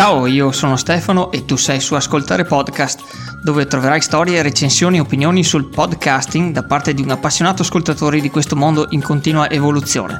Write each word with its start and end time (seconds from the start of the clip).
Ciao, 0.00 0.26
io 0.26 0.50
sono 0.50 0.76
Stefano 0.76 1.30
e 1.30 1.44
tu 1.44 1.56
sei 1.56 1.78
su 1.78 1.94
Ascoltare 1.94 2.44
Podcast, 2.44 3.42
dove 3.42 3.66
troverai 3.66 4.00
storie, 4.00 4.40
recensioni 4.40 4.96
e 4.96 5.00
opinioni 5.00 5.44
sul 5.44 5.68
podcasting 5.68 6.54
da 6.54 6.62
parte 6.62 6.94
di 6.94 7.02
un 7.02 7.10
appassionato 7.10 7.60
ascoltatore 7.60 8.18
di 8.18 8.30
questo 8.30 8.56
mondo 8.56 8.86
in 8.92 9.02
continua 9.02 9.50
evoluzione. 9.50 10.18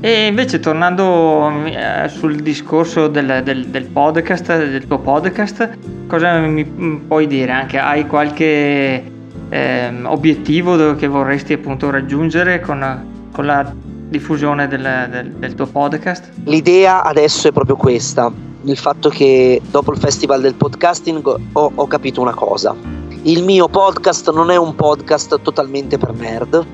E 0.00 0.26
invece 0.28 0.60
tornando 0.60 1.66
eh, 1.66 2.08
sul 2.08 2.36
discorso 2.36 3.06
del, 3.08 3.42
del, 3.44 3.66
del, 3.66 3.84
podcast, 3.84 4.46
del 4.46 4.86
tuo 4.86 4.98
podcast, 4.98 5.76
cosa 6.06 6.38
mi 6.38 6.64
puoi 6.64 7.26
dire? 7.26 7.52
Anche 7.52 7.78
hai 7.78 8.06
qualche 8.06 9.18
eh, 9.50 9.92
obiettivo 10.04 10.94
che 10.94 11.06
vorresti 11.06 11.52
appunto 11.52 11.90
raggiungere 11.90 12.60
con, 12.60 13.28
con 13.30 13.44
la 13.44 13.70
diffusione 14.08 14.66
del, 14.66 15.08
del, 15.10 15.30
del, 15.32 15.54
tuo 15.54 15.66
podcast? 15.66 16.30
L'idea 16.44 17.02
adesso 17.02 17.48
è 17.48 17.52
proprio 17.52 17.76
questa, 17.76 18.32
il 18.62 18.76
fatto 18.76 19.10
che 19.10 19.60
dopo 19.70 19.92
il 19.92 19.98
festival 19.98 20.40
del 20.40 20.54
podcasting 20.54 21.36
ho, 21.52 21.72
ho 21.74 21.86
capito 21.86 22.20
una 22.20 22.34
cosa. 22.34 22.74
Il 23.22 23.44
mio 23.44 23.68
podcast 23.68 24.32
non 24.32 24.50
è 24.50 24.56
un 24.56 24.74
podcast 24.74 25.42
totalmente 25.42 25.98
per 25.98 26.14
nerd, 26.14 26.66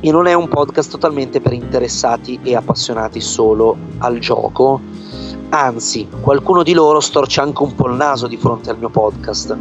e 0.00 0.10
non 0.10 0.26
è 0.26 0.34
un 0.34 0.48
podcast 0.48 0.90
totalmente 0.90 1.40
per 1.40 1.52
interessati 1.52 2.38
e 2.42 2.54
appassionati 2.54 3.20
solo 3.20 3.76
al 3.98 4.18
gioco. 4.18 4.80
Anzi, 5.50 6.06
qualcuno 6.20 6.62
di 6.62 6.72
loro 6.72 7.00
storce 7.00 7.40
anche 7.40 7.62
un 7.62 7.74
po' 7.74 7.88
il 7.88 7.94
naso 7.94 8.26
di 8.26 8.36
fronte 8.36 8.70
al 8.70 8.78
mio 8.78 8.90
podcast. 8.90 9.56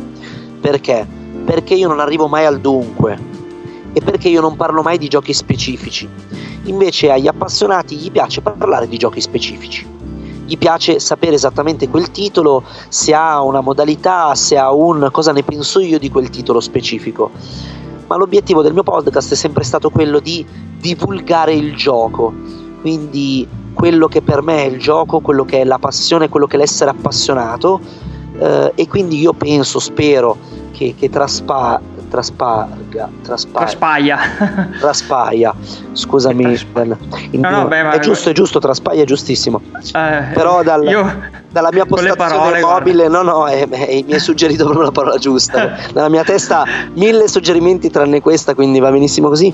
Perché? 0.59 1.07
Perché 1.47 1.75
io 1.75 1.87
non 1.87 2.01
arrivo 2.01 2.27
mai 2.27 2.45
al 2.45 2.59
dunque 2.59 3.17
e 3.93 4.01
perché 4.01 4.27
io 4.27 4.41
non 4.41 4.57
parlo 4.57 4.81
mai 4.81 4.97
di 4.97 5.07
giochi 5.07 5.33
specifici. 5.33 6.07
Invece 6.63 7.09
agli 7.09 7.27
appassionati 7.27 7.95
gli 7.95 8.11
piace 8.11 8.41
parlare 8.41 8.89
di 8.89 8.97
giochi 8.97 9.21
specifici. 9.21 9.87
Gli 10.45 10.57
piace 10.57 10.99
sapere 10.99 11.35
esattamente 11.35 11.87
quel 11.87 12.11
titolo, 12.11 12.63
se 12.89 13.13
ha 13.13 13.41
una 13.41 13.61
modalità, 13.61 14.35
se 14.35 14.57
ha 14.57 14.73
un 14.73 15.07
cosa 15.11 15.31
ne 15.31 15.43
penso 15.43 15.79
io 15.79 15.97
di 15.97 16.11
quel 16.11 16.29
titolo 16.29 16.59
specifico 16.59 17.31
ma 18.07 18.15
l'obiettivo 18.15 18.61
del 18.61 18.73
mio 18.73 18.83
podcast 18.83 19.33
è 19.33 19.35
sempre 19.35 19.63
stato 19.63 19.89
quello 19.89 20.19
di 20.19 20.45
divulgare 20.79 21.53
il 21.53 21.75
gioco, 21.75 22.33
quindi 22.81 23.47
quello 23.73 24.07
che 24.07 24.21
per 24.21 24.41
me 24.41 24.63
è 24.63 24.67
il 24.67 24.79
gioco, 24.79 25.19
quello 25.19 25.43
che 25.43 25.61
è 25.61 25.63
la 25.65 25.77
passione, 25.77 26.29
quello 26.29 26.47
che 26.47 26.55
è 26.55 26.59
l'essere 26.59 26.89
appassionato 26.89 27.79
eh, 28.39 28.71
e 28.75 28.87
quindi 28.87 29.19
io 29.19 29.33
penso, 29.33 29.79
spero 29.79 30.37
che, 30.71 30.93
che 30.97 31.09
traspa, 31.09 31.81
trasparga, 32.09 33.09
traspa, 33.23 33.59
traspaia. 33.59 34.17
traspaia, 34.79 35.53
scusami, 35.91 36.43
traspa- 36.43 36.83
no, 36.83 37.49
no, 37.49 37.67
beh, 37.67 37.89
è 37.89 37.99
giusto, 37.99 38.29
è 38.29 38.33
giusto, 38.33 38.59
traspaia 38.59 39.01
è 39.01 39.05
giustissimo, 39.05 39.61
eh, 39.93 40.23
però 40.33 40.61
dal, 40.61 40.85
io, 40.85 41.29
dalla 41.49 41.69
mia 41.71 41.85
postazione 41.85 42.15
parole, 42.15 42.61
mobile, 42.61 43.07
guarda. 43.07 43.23
no 43.23 43.39
no, 43.39 43.47
è, 43.47 43.67
è, 43.67 44.03
mi 44.05 44.13
hai 44.13 44.19
suggerito 44.19 44.63
proprio 44.65 44.85
la 44.85 44.91
parola 44.91 45.17
giusta, 45.17 45.75
nella 45.93 46.09
mia 46.09 46.23
testa 46.23 46.63
mille 46.93 47.27
suggerimenti 47.27 47.89
tranne 47.89 48.21
questa, 48.21 48.53
quindi 48.53 48.79
va 48.79 48.91
benissimo 48.91 49.29
così, 49.29 49.51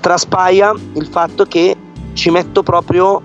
traspaia 0.00 0.72
il 0.94 1.06
fatto 1.06 1.44
che 1.44 1.76
ci 2.14 2.30
metto 2.30 2.62
proprio 2.62 3.20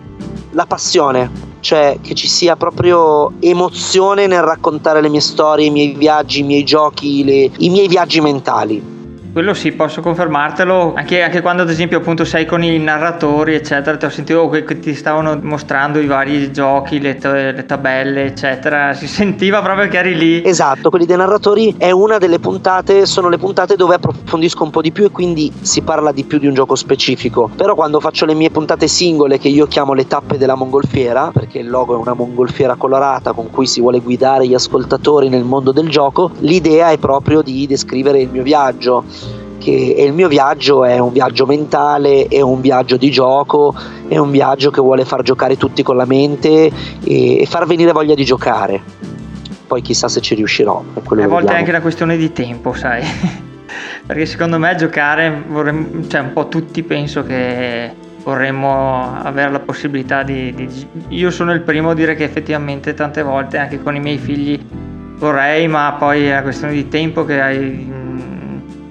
la 0.52 0.66
passione 0.66 1.47
cioè 1.67 1.97
che 2.01 2.13
ci 2.13 2.29
sia 2.29 2.55
proprio 2.55 3.33
emozione 3.41 4.25
nel 4.25 4.41
raccontare 4.41 5.01
le 5.01 5.09
mie 5.09 5.19
storie, 5.19 5.65
i 5.65 5.69
miei 5.69 5.93
viaggi, 5.95 6.39
i 6.39 6.43
miei 6.43 6.63
giochi, 6.63 7.25
le, 7.25 7.51
i 7.57 7.69
miei 7.69 7.89
viaggi 7.89 8.21
mentali. 8.21 8.97
Quello 9.38 9.53
sì, 9.53 9.71
posso 9.73 10.02
confermartelo. 10.02 10.95
Anche, 10.95 11.21
anche, 11.21 11.41
quando, 11.41 11.61
ad 11.61 11.69
esempio, 11.69 11.99
appunto 11.99 12.25
sei 12.25 12.47
con 12.47 12.63
i 12.63 12.80
narratori, 12.80 13.53
eccetera, 13.53 13.95
ti 13.95 14.05
ho 14.05 14.09
sentito 14.09 14.49
che 14.49 14.79
ti 14.79 14.95
stavano 14.95 15.38
mostrando 15.44 16.00
i 16.00 16.07
vari 16.07 16.51
giochi, 16.51 17.00
le, 17.00 17.19
le, 17.22 17.63
tabelle, 17.67 18.23
eccetera. 18.23 18.95
Si 18.95 19.06
sentiva 19.06 19.62
proprio 19.62 19.89
che 19.89 20.00
eri 20.00 20.17
lì. 20.17 20.44
Esatto, 20.44 20.89
quelli 20.89 21.06
dei 21.06 21.17
narratori 21.17 21.75
è 21.78 21.91
una 21.91 22.17
delle 22.17 22.39
puntate, 22.39 23.06
sono 23.06 23.29
le 23.29 23.38
puntate 23.38 23.75
dove 23.75 23.94
approfondisco 23.94 24.63
un 24.63 24.72
po' 24.72 24.81
di 24.81 24.91
più 24.91 25.06
e 25.06 25.12
quindi 25.12 25.53
si 25.62 25.83
parla 25.83 26.12
di 26.12 26.23
più 26.23 26.39
di 26.39 26.47
un 26.47 26.56
gioco 26.56 26.73
specifico. 26.73 27.47
Però 27.56 27.75
quando 27.75 28.00
faccio 28.00 28.25
le 28.25 28.33
mie 28.33 28.50
puntate 28.50 28.88
singole, 28.88 29.38
che 29.38 29.50
io 29.50 29.67
chiamo 29.67 29.94
le 29.94 30.07
tappe 30.07 30.39
della 30.39 30.56
mongolfiera, 30.56 31.29
perché 31.31 31.59
il 31.59 31.69
logo 31.69 31.94
è 31.94 32.00
una 32.00 32.16
mongolfiera 32.16 32.73
colorata 32.73 33.33
con 33.33 33.51
cui 33.51 33.67
si 33.67 33.81
vuole 33.81 34.00
guidare 34.00 34.47
gli 34.47 34.56
ascoltatori 34.56 35.29
nel 35.29 35.44
mondo 35.44 35.72
del 35.72 35.89
gioco, 35.89 36.31
l'idea 36.39 36.89
è 36.89 36.97
proprio 36.97 37.44
di 37.44 37.67
descrivere 37.67 38.19
il 38.19 38.29
mio 38.31 38.41
viaggio 38.41 39.26
che 39.67 39.95
il 39.97 40.13
mio 40.13 40.29
viaggio 40.29 40.85
è 40.85 40.97
un 40.97 41.11
viaggio 41.11 41.45
mentale, 41.45 42.28
è 42.28 42.39
un 42.39 42.61
viaggio 42.61 42.95
di 42.95 43.11
gioco, 43.11 43.75
è 44.07 44.17
un 44.17 44.31
viaggio 44.31 44.72
che 44.72 44.79
vuole 44.79 45.03
far 45.03 45.23
giocare 45.23 45.57
tutti 45.57 45.83
con 45.83 45.97
la 45.97 46.05
mente 46.05 46.72
e, 47.03 47.41
e 47.41 47.45
far 47.45 47.66
venire 47.66 47.91
voglia 47.91 48.16
di 48.16 48.23
giocare. 48.23 48.79
Poi 49.67 49.81
chissà 49.81 50.07
se 50.07 50.22
ci 50.22 50.35
riuscirò. 50.35 50.81
a 50.94 51.27
volte 51.27 51.51
è 51.51 51.57
anche 51.57 51.72
una 51.72 51.81
questione 51.81 52.16
di 52.16 52.31
tempo, 52.31 52.72
sai. 52.72 53.03
Perché 54.07 54.25
secondo 54.25 54.57
me 54.57 54.73
giocare, 54.75 55.44
vorremmo, 55.45 56.07
cioè 56.07 56.22
un 56.22 56.31
po' 56.31 56.47
tutti 56.47 56.81
penso 56.83 57.23
che 57.23 57.91
vorremmo 58.23 59.17
avere 59.22 59.51
la 59.51 59.59
possibilità 59.59 60.23
di, 60.23 60.53
di, 60.53 60.88
Io 61.09 61.29
sono 61.29 61.51
il 61.51 61.61
primo 61.61 61.89
a 61.89 61.94
dire 61.94 62.16
che 62.16 62.23
effettivamente 62.23 62.94
tante 62.94 63.22
volte 63.22 63.57
anche 63.57 63.83
con 63.83 63.97
i 63.97 64.00
miei 64.00 64.17
figli 64.17 64.57
vorrei, 65.17 65.67
ma 65.67 65.97
poi 66.00 66.27
è 66.27 66.31
una 66.31 66.41
questione 66.44 66.72
di 66.72 66.88
tempo 66.88 67.25
che 67.25 67.41
hai 67.41 67.97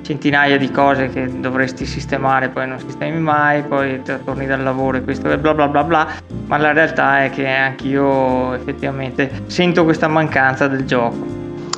centinaia 0.06 0.56
di 0.56 0.70
cose 0.70 1.08
che 1.08 1.40
dovresti 1.40 1.84
sistemare, 1.84 2.48
poi 2.48 2.68
non 2.68 2.78
sistemi 2.78 3.18
mai, 3.18 3.64
poi 3.64 4.00
torni 4.24 4.46
dal 4.46 4.62
lavoro 4.62 4.98
e 4.98 5.02
questo 5.02 5.28
è 5.28 5.36
bla 5.36 5.52
bla 5.52 5.66
bla 5.66 5.82
bla, 5.82 6.06
ma 6.46 6.56
la 6.58 6.72
realtà 6.72 7.24
è 7.24 7.30
che 7.30 7.48
anch'io 7.48 8.52
effettivamente 8.54 9.42
sento 9.46 9.82
questa 9.82 10.06
mancanza 10.06 10.68
del 10.68 10.84
gioco. 10.84 11.16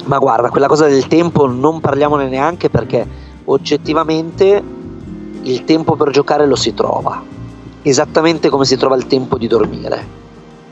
Ma 0.05 0.19
guarda, 0.19 0.51
quella 0.51 0.67
cosa 0.67 0.87
del 0.87 1.07
tempo 1.07 1.47
non 1.47 1.81
parliamone 1.81 2.29
neanche 2.29 2.69
perché 2.69 3.07
oggettivamente 3.47 4.63
il 5.41 5.65
tempo 5.65 5.97
per 5.97 6.11
giocare 6.11 6.47
lo 6.47 6.57
si 6.57 6.75
trova, 6.75 7.23
esattamente 7.81 8.51
come 8.51 8.67
si 8.67 8.77
trova 8.77 8.97
il 8.97 9.07
tempo 9.07 9.39
di 9.39 9.47
dormire. 9.47 10.17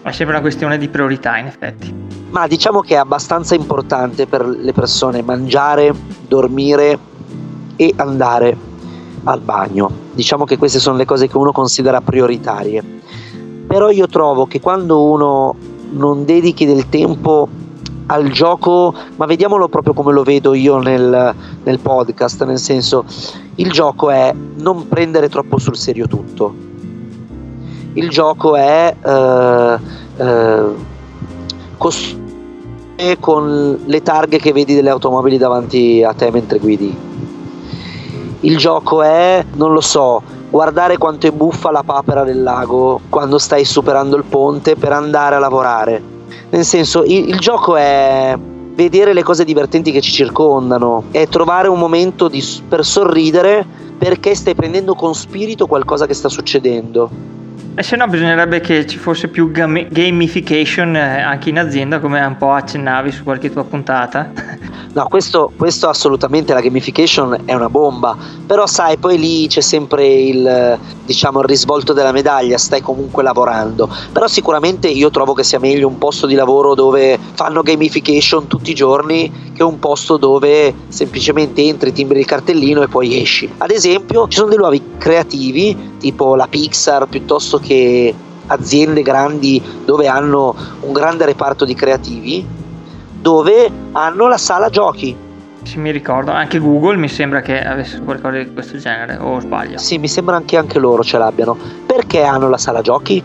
È 0.02 0.12
sempre 0.12 0.34
una 0.34 0.42
questione 0.42 0.76
di 0.76 0.88
priorità 0.88 1.38
in 1.38 1.46
effetti. 1.46 1.94
Ma 2.28 2.46
diciamo 2.46 2.80
che 2.80 2.94
è 2.94 2.98
abbastanza 2.98 3.54
importante 3.54 4.26
per 4.26 4.46
le 4.46 4.72
persone 4.74 5.22
mangiare, 5.22 5.94
dormire 6.28 7.14
e 7.76 7.92
andare 7.96 8.74
al 9.24 9.40
bagno. 9.40 9.90
Diciamo 10.12 10.44
che 10.44 10.56
queste 10.56 10.78
sono 10.78 10.96
le 10.96 11.04
cose 11.04 11.28
che 11.28 11.36
uno 11.36 11.52
considera 11.52 12.00
prioritarie. 12.00 12.82
Però 13.66 13.90
io 13.90 14.06
trovo 14.06 14.46
che 14.46 14.60
quando 14.60 15.02
uno 15.02 15.54
non 15.90 16.24
dedichi 16.24 16.66
del 16.66 16.88
tempo 16.88 17.48
al 18.06 18.30
gioco, 18.30 18.94
ma 19.16 19.26
vediamolo 19.26 19.68
proprio 19.68 19.92
come 19.92 20.12
lo 20.12 20.22
vedo 20.22 20.54
io 20.54 20.78
nel, 20.78 21.34
nel 21.64 21.78
podcast, 21.80 22.44
nel 22.44 22.58
senso 22.58 23.04
il 23.56 23.70
gioco 23.70 24.10
è 24.10 24.32
non 24.56 24.86
prendere 24.86 25.28
troppo 25.28 25.58
sul 25.58 25.76
serio 25.76 26.06
tutto. 26.06 26.54
Il 27.94 28.08
gioco 28.10 28.54
è 28.54 28.94
eh, 29.02 29.78
eh, 30.16 30.64
costruire 31.76 33.18
con 33.18 33.80
le 33.84 34.02
targhe 34.02 34.38
che 34.38 34.52
vedi 34.52 34.74
delle 34.74 34.90
automobili 34.90 35.38
davanti 35.38 36.02
a 36.02 36.12
te 36.12 36.30
mentre 36.30 36.58
guidi 36.58 37.05
il 38.46 38.56
gioco 38.56 39.02
è, 39.02 39.44
non 39.54 39.72
lo 39.72 39.80
so, 39.80 40.22
guardare 40.48 40.98
quanto 40.98 41.26
è 41.26 41.32
buffa 41.32 41.72
la 41.72 41.82
papera 41.82 42.22
del 42.22 42.44
lago 42.44 43.00
quando 43.08 43.38
stai 43.38 43.64
superando 43.64 44.16
il 44.16 44.22
ponte 44.22 44.76
per 44.76 44.92
andare 44.92 45.34
a 45.34 45.40
lavorare. 45.40 46.00
Nel 46.50 46.64
senso, 46.64 47.02
il, 47.02 47.28
il 47.28 47.38
gioco 47.40 47.74
è 47.74 48.38
vedere 48.74 49.12
le 49.14 49.24
cose 49.24 49.44
divertenti 49.44 49.90
che 49.90 50.00
ci 50.00 50.12
circondano, 50.12 51.04
è 51.10 51.26
trovare 51.26 51.66
un 51.66 51.78
momento 51.78 52.28
di, 52.28 52.42
per 52.68 52.84
sorridere 52.84 53.66
perché 53.98 54.34
stai 54.36 54.54
prendendo 54.54 54.94
con 54.94 55.12
spirito 55.14 55.66
qualcosa 55.66 56.06
che 56.06 56.14
sta 56.14 56.28
succedendo. 56.28 57.35
E 57.78 57.82
se 57.82 57.94
no 57.94 58.06
bisognerebbe 58.06 58.60
che 58.60 58.86
ci 58.86 58.96
fosse 58.96 59.28
più 59.28 59.50
gamification 59.50 60.96
eh, 60.96 61.20
anche 61.20 61.50
in 61.50 61.58
azienda, 61.58 62.00
come 62.00 62.24
un 62.24 62.38
po' 62.38 62.52
accennavi 62.52 63.12
su 63.12 63.22
qualche 63.22 63.52
tua 63.52 63.64
puntata. 63.64 64.32
No, 64.96 65.08
questo, 65.08 65.52
questo, 65.54 65.90
assolutamente 65.90 66.54
la 66.54 66.62
gamification 66.62 67.42
è 67.44 67.52
una 67.52 67.68
bomba, 67.68 68.16
però 68.46 68.66
sai, 68.66 68.96
poi 68.96 69.18
lì 69.18 69.46
c'è 69.46 69.60
sempre 69.60 70.06
il, 70.06 70.78
diciamo, 71.04 71.40
il 71.40 71.44
risvolto 71.44 71.92
della 71.92 72.12
medaglia, 72.12 72.56
stai 72.56 72.80
comunque 72.80 73.22
lavorando, 73.22 73.94
però 74.10 74.26
sicuramente 74.26 74.88
io 74.88 75.10
trovo 75.10 75.34
che 75.34 75.44
sia 75.44 75.58
meglio 75.58 75.86
un 75.86 75.98
posto 75.98 76.26
di 76.26 76.34
lavoro 76.34 76.74
dove 76.74 77.18
fanno 77.34 77.60
gamification 77.60 78.46
tutti 78.46 78.70
i 78.70 78.74
giorni 78.74 79.52
che 79.52 79.62
un 79.62 79.78
posto 79.78 80.16
dove 80.16 80.74
semplicemente 80.88 81.62
entri, 81.62 81.92
timbri 81.92 82.20
il 82.20 82.26
cartellino 82.26 82.82
e 82.82 82.88
poi 82.88 83.20
esci. 83.20 83.52
Ad 83.58 83.70
esempio, 83.70 84.28
ci 84.28 84.38
sono 84.38 84.48
dei 84.48 84.58
nuovi 84.58 84.82
creativi, 84.96 85.94
tipo 85.98 86.34
la 86.36 86.46
Pixar, 86.46 87.06
piuttosto 87.06 87.58
che 87.58 87.65
aziende 88.46 89.02
grandi 89.02 89.62
dove 89.84 90.06
hanno 90.06 90.54
un 90.80 90.92
grande 90.92 91.24
reparto 91.24 91.64
di 91.64 91.74
creativi 91.74 92.46
dove 93.20 93.70
hanno 93.92 94.28
la 94.28 94.38
sala 94.38 94.70
giochi 94.70 95.24
sì, 95.66 95.80
mi 95.80 95.90
ricordo. 95.90 96.30
Anche 96.30 96.60
Google 96.60 96.96
mi 96.96 97.08
sembra 97.08 97.40
che 97.40 97.60
avesse 97.60 98.00
qualcosa 98.00 98.38
di 98.38 98.52
questo 98.52 98.78
genere, 98.78 99.18
o 99.20 99.40
sbaglio? 99.40 99.78
Sì, 99.78 99.98
mi 99.98 100.06
sembra 100.06 100.40
che 100.44 100.56
anche 100.56 100.78
loro 100.78 101.02
ce 101.02 101.18
l'abbiano. 101.18 101.56
Perché 101.84 102.22
hanno 102.22 102.48
la 102.48 102.56
sala 102.56 102.82
giochi? 102.82 103.20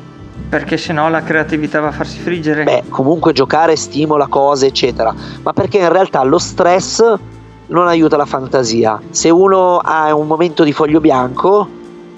Perché 0.50 0.76
sennò 0.76 1.08
la 1.08 1.22
creatività 1.22 1.82
va 1.82 1.90
a 1.90 1.92
farsi 1.92 2.18
friggere. 2.18 2.64
Beh, 2.64 2.84
comunque 2.90 3.32
giocare 3.32 3.76
stimola 3.76 4.26
cose, 4.26 4.66
eccetera. 4.66 5.14
Ma 5.44 5.54
perché 5.54 5.78
in 5.78 5.90
realtà 5.90 6.24
lo 6.24 6.40
stress 6.40 7.14
non 7.68 7.88
aiuta 7.88 8.18
la 8.18 8.26
fantasia. 8.26 9.00
Se 9.12 9.30
uno 9.30 9.78
ha 9.78 10.14
un 10.16 10.26
momento 10.26 10.64
di 10.64 10.74
foglio 10.74 11.00
bianco, 11.00 11.70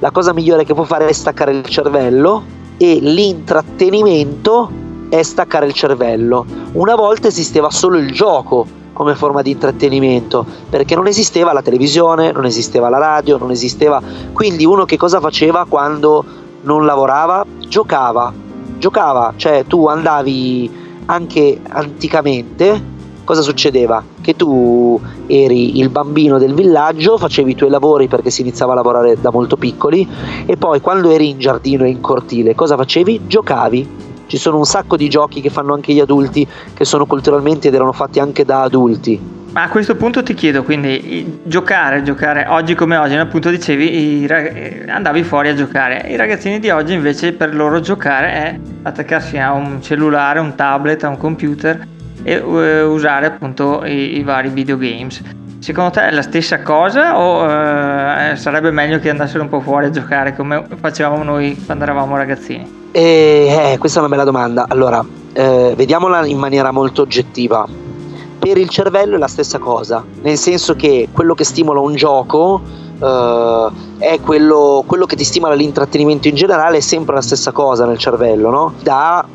la 0.04 0.12
cosa 0.12 0.34
migliore 0.34 0.66
che 0.66 0.74
può 0.74 0.84
fare 0.84 1.08
è 1.08 1.14
staccare 1.14 1.54
il 1.54 1.64
cervello 1.64 2.44
e 2.76 2.96
l'intrattenimento 3.00 4.70
è 5.08 5.24
staccare 5.24 5.66
il 5.66 5.72
cervello. 5.72 6.46
Una 6.74 6.96
volta 6.96 7.30
esisteva 7.30 7.70
solo 7.70 7.98
il 7.98 8.12
gioco 8.12 8.68
come 8.92 9.16
forma 9.16 9.42
di 9.42 9.52
intrattenimento, 9.52 10.46
perché 10.70 10.96
non 10.96 11.08
esisteva 11.08 11.54
la 11.54 11.62
televisione, 11.62 12.34
non 12.34 12.44
esisteva 12.44 12.90
la 12.90 12.98
radio, 12.98 13.38
non 13.38 13.52
esisteva... 13.52 14.02
Quindi 14.34 14.66
uno 14.66 14.84
che 14.84 14.98
cosa 14.98 15.22
faceva 15.22 15.66
quando 15.70 16.26
non 16.64 16.86
lavorava? 16.86 17.46
Giocava. 17.66 18.34
Giocava, 18.78 19.34
cioè 19.38 19.64
tu 19.66 19.88
andavi 19.88 20.70
anche 21.06 21.62
anticamente 21.70 22.92
cosa 23.24 23.42
succedeva? 23.42 24.04
Che 24.22 24.36
tu 24.36 25.00
eri 25.28 25.80
il 25.80 25.90
bambino 25.90 26.38
del 26.38 26.54
villaggio, 26.54 27.18
facevi 27.18 27.52
i 27.52 27.56
tuoi 27.56 27.70
lavori 27.70 28.08
perché 28.08 28.30
si 28.30 28.42
iniziava 28.42 28.74
a 28.74 28.75
lavorare 28.75 29.20
da 29.20 29.31
molto 29.31 29.58
piccoli 29.58 30.08
e 30.46 30.58
poi 30.58 30.81
quando 30.81 31.12
eri 31.12 31.30
in 31.30 31.40
giardino 31.40 31.84
e 31.84 31.90
in 31.90 32.02
cortile 32.02 32.56
cosa 32.56 32.75
facevi? 32.75 33.22
Giocavi. 33.28 34.12
Ci 34.25 34.38
sono 34.38 34.58
un 34.58 34.66
sacco 34.66 34.96
di 34.96 35.10
giochi 35.10 35.42
che 35.42 35.50
fanno 35.50 35.74
anche 35.74 35.94
gli 35.94 36.00
adulti 36.00 36.48
che 36.74 36.86
sono 36.86 37.06
culturalmente 37.06 37.68
ed 37.68 37.74
erano 37.75 37.92
fatti 37.92 38.20
anche 38.20 38.46
da 38.46 38.62
adulti. 38.62 39.42
Ma 39.54 39.64
a 39.64 39.70
questo 39.70 39.96
punto 39.96 40.24
ti 40.24 40.34
chiedo, 40.34 40.64
quindi 40.64 41.42
giocare, 41.44 42.02
giocare 42.02 42.48
oggi 42.50 42.74
come 42.74 42.98
oggi, 42.98 43.16
appunto 43.16 43.52
dicevi, 43.52 44.25
rag- 44.25 44.90
andavi 44.90 45.22
fuori 45.22 45.50
a 45.50 45.54
giocare. 45.54 46.08
I 46.10 46.16
ragazzini 46.16 46.58
di 46.60 46.72
oggi 46.72 46.94
invece 46.94 47.34
per 47.34 47.54
loro 47.54 47.80
giocare 47.80 48.31
è 48.31 48.60
attaccarsi 48.81 49.38
a 49.38 49.52
un 49.52 49.80
cellulare, 49.80 50.40
un 50.40 50.56
tablet, 50.56 51.04
a 51.04 51.10
un 51.10 51.18
computer 51.18 51.86
e 52.24 52.38
uh, 52.38 52.90
usare 52.90 53.25
appunto 53.25 53.84
i, 53.86 54.18
i, 54.18 54.24
vari 54.24 54.50
videogames. 54.50 55.22
Secondo 55.60 55.92
te 55.92 56.08
è 56.08 56.12
la 56.12 56.22
stessa 56.22 56.62
cosa 56.62 57.18
o 57.20 57.44
uh, 57.44 58.36
sarebbe 58.36 58.72
meglio 58.72 59.00
che 59.00 59.10
andassero 59.10 59.44
un 59.44 59.50
po' 59.50 59.62
fuori 59.62 59.86
a 59.86 59.90
giocare 59.90 60.36
come 60.36 60.66
facevamo 60.80 61.24
noi 61.24 61.62
quando 61.66 61.84
eravamo 61.84 62.18
ragazzini? 62.18 62.81
Eh, 62.92 63.72
eh, 63.72 63.78
questa 63.78 64.00
è 64.00 64.02
una 64.02 64.10
bella 64.10 64.24
domanda. 64.24 64.66
Allora, 64.68 65.04
eh, 65.34 65.74
vediamola 65.75 66.25
in 66.25 66.38
maniera 66.38 66.72
molto 66.72 67.02
oggettiva. 67.02 67.68
Per 68.38 68.58
il 68.58 68.70
cervello 68.70 69.16
è 69.16 69.18
la 69.18 69.28
stessa 69.28 69.58
cosa, 69.58 70.04
nel 70.22 70.38
senso 70.38 70.75
che 70.75 71.08
quello 71.12 71.34
che 71.34 71.46
stimola 71.46 71.80
un 71.80 71.96
gioco 71.96 72.62
uh, 73.00 73.72
è 73.98 74.20
quello, 74.22 74.84
quello, 74.86 75.06
che 75.06 75.16
ti 75.16 75.24
stimola 75.24 75.54
l'intrattenimento 75.54 76.28
in 76.28 76.36
generale, 76.36 76.78
è 76.78 76.81
sempre 76.81 77.16
la 77.16 77.22
stessa 77.22 77.54
cosa 77.54 77.86
nel 77.86 77.98
cervello, 77.98 78.50
no? 78.50 78.74
Da 78.81 79.25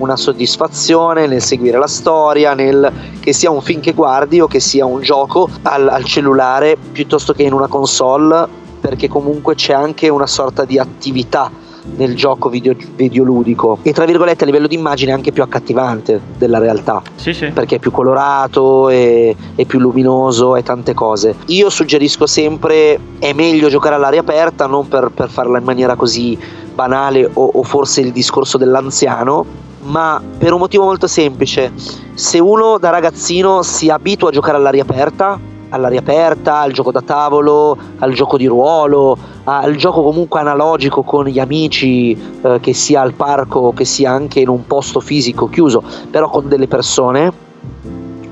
una 0.00 0.16
soddisfazione 0.16 1.26
nel 1.26 1.42
seguire 1.42 1.78
la 1.78 1.86
storia, 1.86 2.54
nel 2.54 2.90
che 3.20 3.32
sia 3.32 3.50
un 3.50 3.60
film 3.60 3.80
che 3.80 3.92
guardi 3.92 4.40
o 4.40 4.46
che 4.46 4.60
sia 4.60 4.84
un 4.84 5.00
gioco 5.00 5.48
al, 5.62 5.88
al 5.88 6.04
cellulare 6.04 6.76
piuttosto 6.92 7.32
che 7.32 7.42
in 7.42 7.52
una 7.52 7.68
console, 7.68 8.46
perché 8.80 9.08
comunque 9.08 9.54
c'è 9.54 9.72
anche 9.72 10.08
una 10.08 10.26
sorta 10.26 10.64
di 10.64 10.78
attività 10.78 11.68
nel 11.96 12.14
gioco 12.14 12.48
video, 12.48 12.74
videoludico 12.94 13.78
e 13.82 13.92
tra 13.92 14.04
virgolette 14.04 14.44
a 14.44 14.46
livello 14.46 14.66
di 14.66 14.74
immagine 14.74 15.12
anche 15.12 15.32
più 15.32 15.42
accattivante 15.42 16.20
della 16.36 16.58
realtà 16.58 17.02
sì, 17.14 17.32
sì. 17.32 17.46
perché 17.46 17.76
è 17.76 17.78
più 17.78 17.90
colorato 17.90 18.90
e, 18.90 19.34
è 19.54 19.64
più 19.64 19.78
luminoso 19.78 20.56
e 20.56 20.62
tante 20.62 20.92
cose 20.92 21.36
io 21.46 21.70
suggerisco 21.70 22.26
sempre 22.26 22.98
è 23.18 23.32
meglio 23.32 23.68
giocare 23.68 23.94
all'aria 23.94 24.20
aperta 24.20 24.66
non 24.66 24.88
per, 24.88 25.10
per 25.14 25.30
farla 25.30 25.56
in 25.56 25.64
maniera 25.64 25.96
così 25.96 26.38
banale 26.74 27.28
o, 27.32 27.50
o 27.54 27.62
forse 27.62 28.02
il 28.02 28.12
discorso 28.12 28.58
dell'anziano 28.58 29.68
ma 29.82 30.20
per 30.38 30.52
un 30.52 30.58
motivo 30.58 30.84
molto 30.84 31.06
semplice. 31.06 31.72
Se 32.14 32.38
uno 32.38 32.78
da 32.78 32.90
ragazzino 32.90 33.62
si 33.62 33.88
abitua 33.88 34.28
a 34.28 34.32
giocare 34.32 34.56
all'aria 34.56 34.82
aperta, 34.82 35.38
all'aria 35.70 36.00
aperta, 36.00 36.58
al 36.58 36.72
gioco 36.72 36.92
da 36.92 37.00
tavolo, 37.00 37.76
al 37.98 38.12
gioco 38.12 38.36
di 38.36 38.46
ruolo, 38.46 39.16
al 39.44 39.76
gioco 39.76 40.02
comunque 40.02 40.40
analogico 40.40 41.02
con 41.02 41.26
gli 41.26 41.38
amici, 41.38 42.12
eh, 42.12 42.58
che 42.60 42.74
sia 42.74 43.00
al 43.00 43.14
parco, 43.14 43.72
che 43.72 43.84
sia 43.84 44.10
anche 44.10 44.40
in 44.40 44.48
un 44.48 44.66
posto 44.66 45.00
fisico 45.00 45.48
chiuso, 45.48 45.82
però 46.10 46.28
con 46.28 46.48
delle 46.48 46.66
persone, 46.66 47.32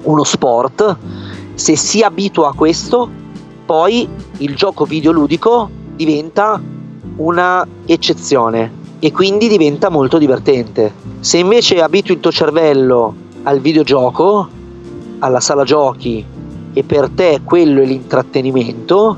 uno 0.02 0.24
sport, 0.24 0.96
se 1.54 1.76
si 1.76 2.02
abitua 2.02 2.48
a 2.48 2.52
questo, 2.52 3.08
poi 3.64 4.08
il 4.38 4.54
gioco 4.54 4.84
videoludico 4.84 5.68
diventa 5.94 6.60
una 7.16 7.66
eccezione 7.84 8.78
e 8.98 9.12
quindi 9.12 9.48
diventa 9.48 9.88
molto 9.88 10.18
divertente. 10.18 10.92
Se 11.20 11.38
invece 11.38 11.80
abitui 11.80 12.14
il 12.14 12.20
tuo 12.20 12.32
cervello 12.32 13.14
al 13.44 13.60
videogioco, 13.60 14.48
alla 15.20 15.40
sala 15.40 15.64
giochi 15.64 16.24
e 16.72 16.82
per 16.82 17.08
te 17.10 17.40
quello 17.44 17.80
è 17.80 17.84
l'intrattenimento, 17.84 19.16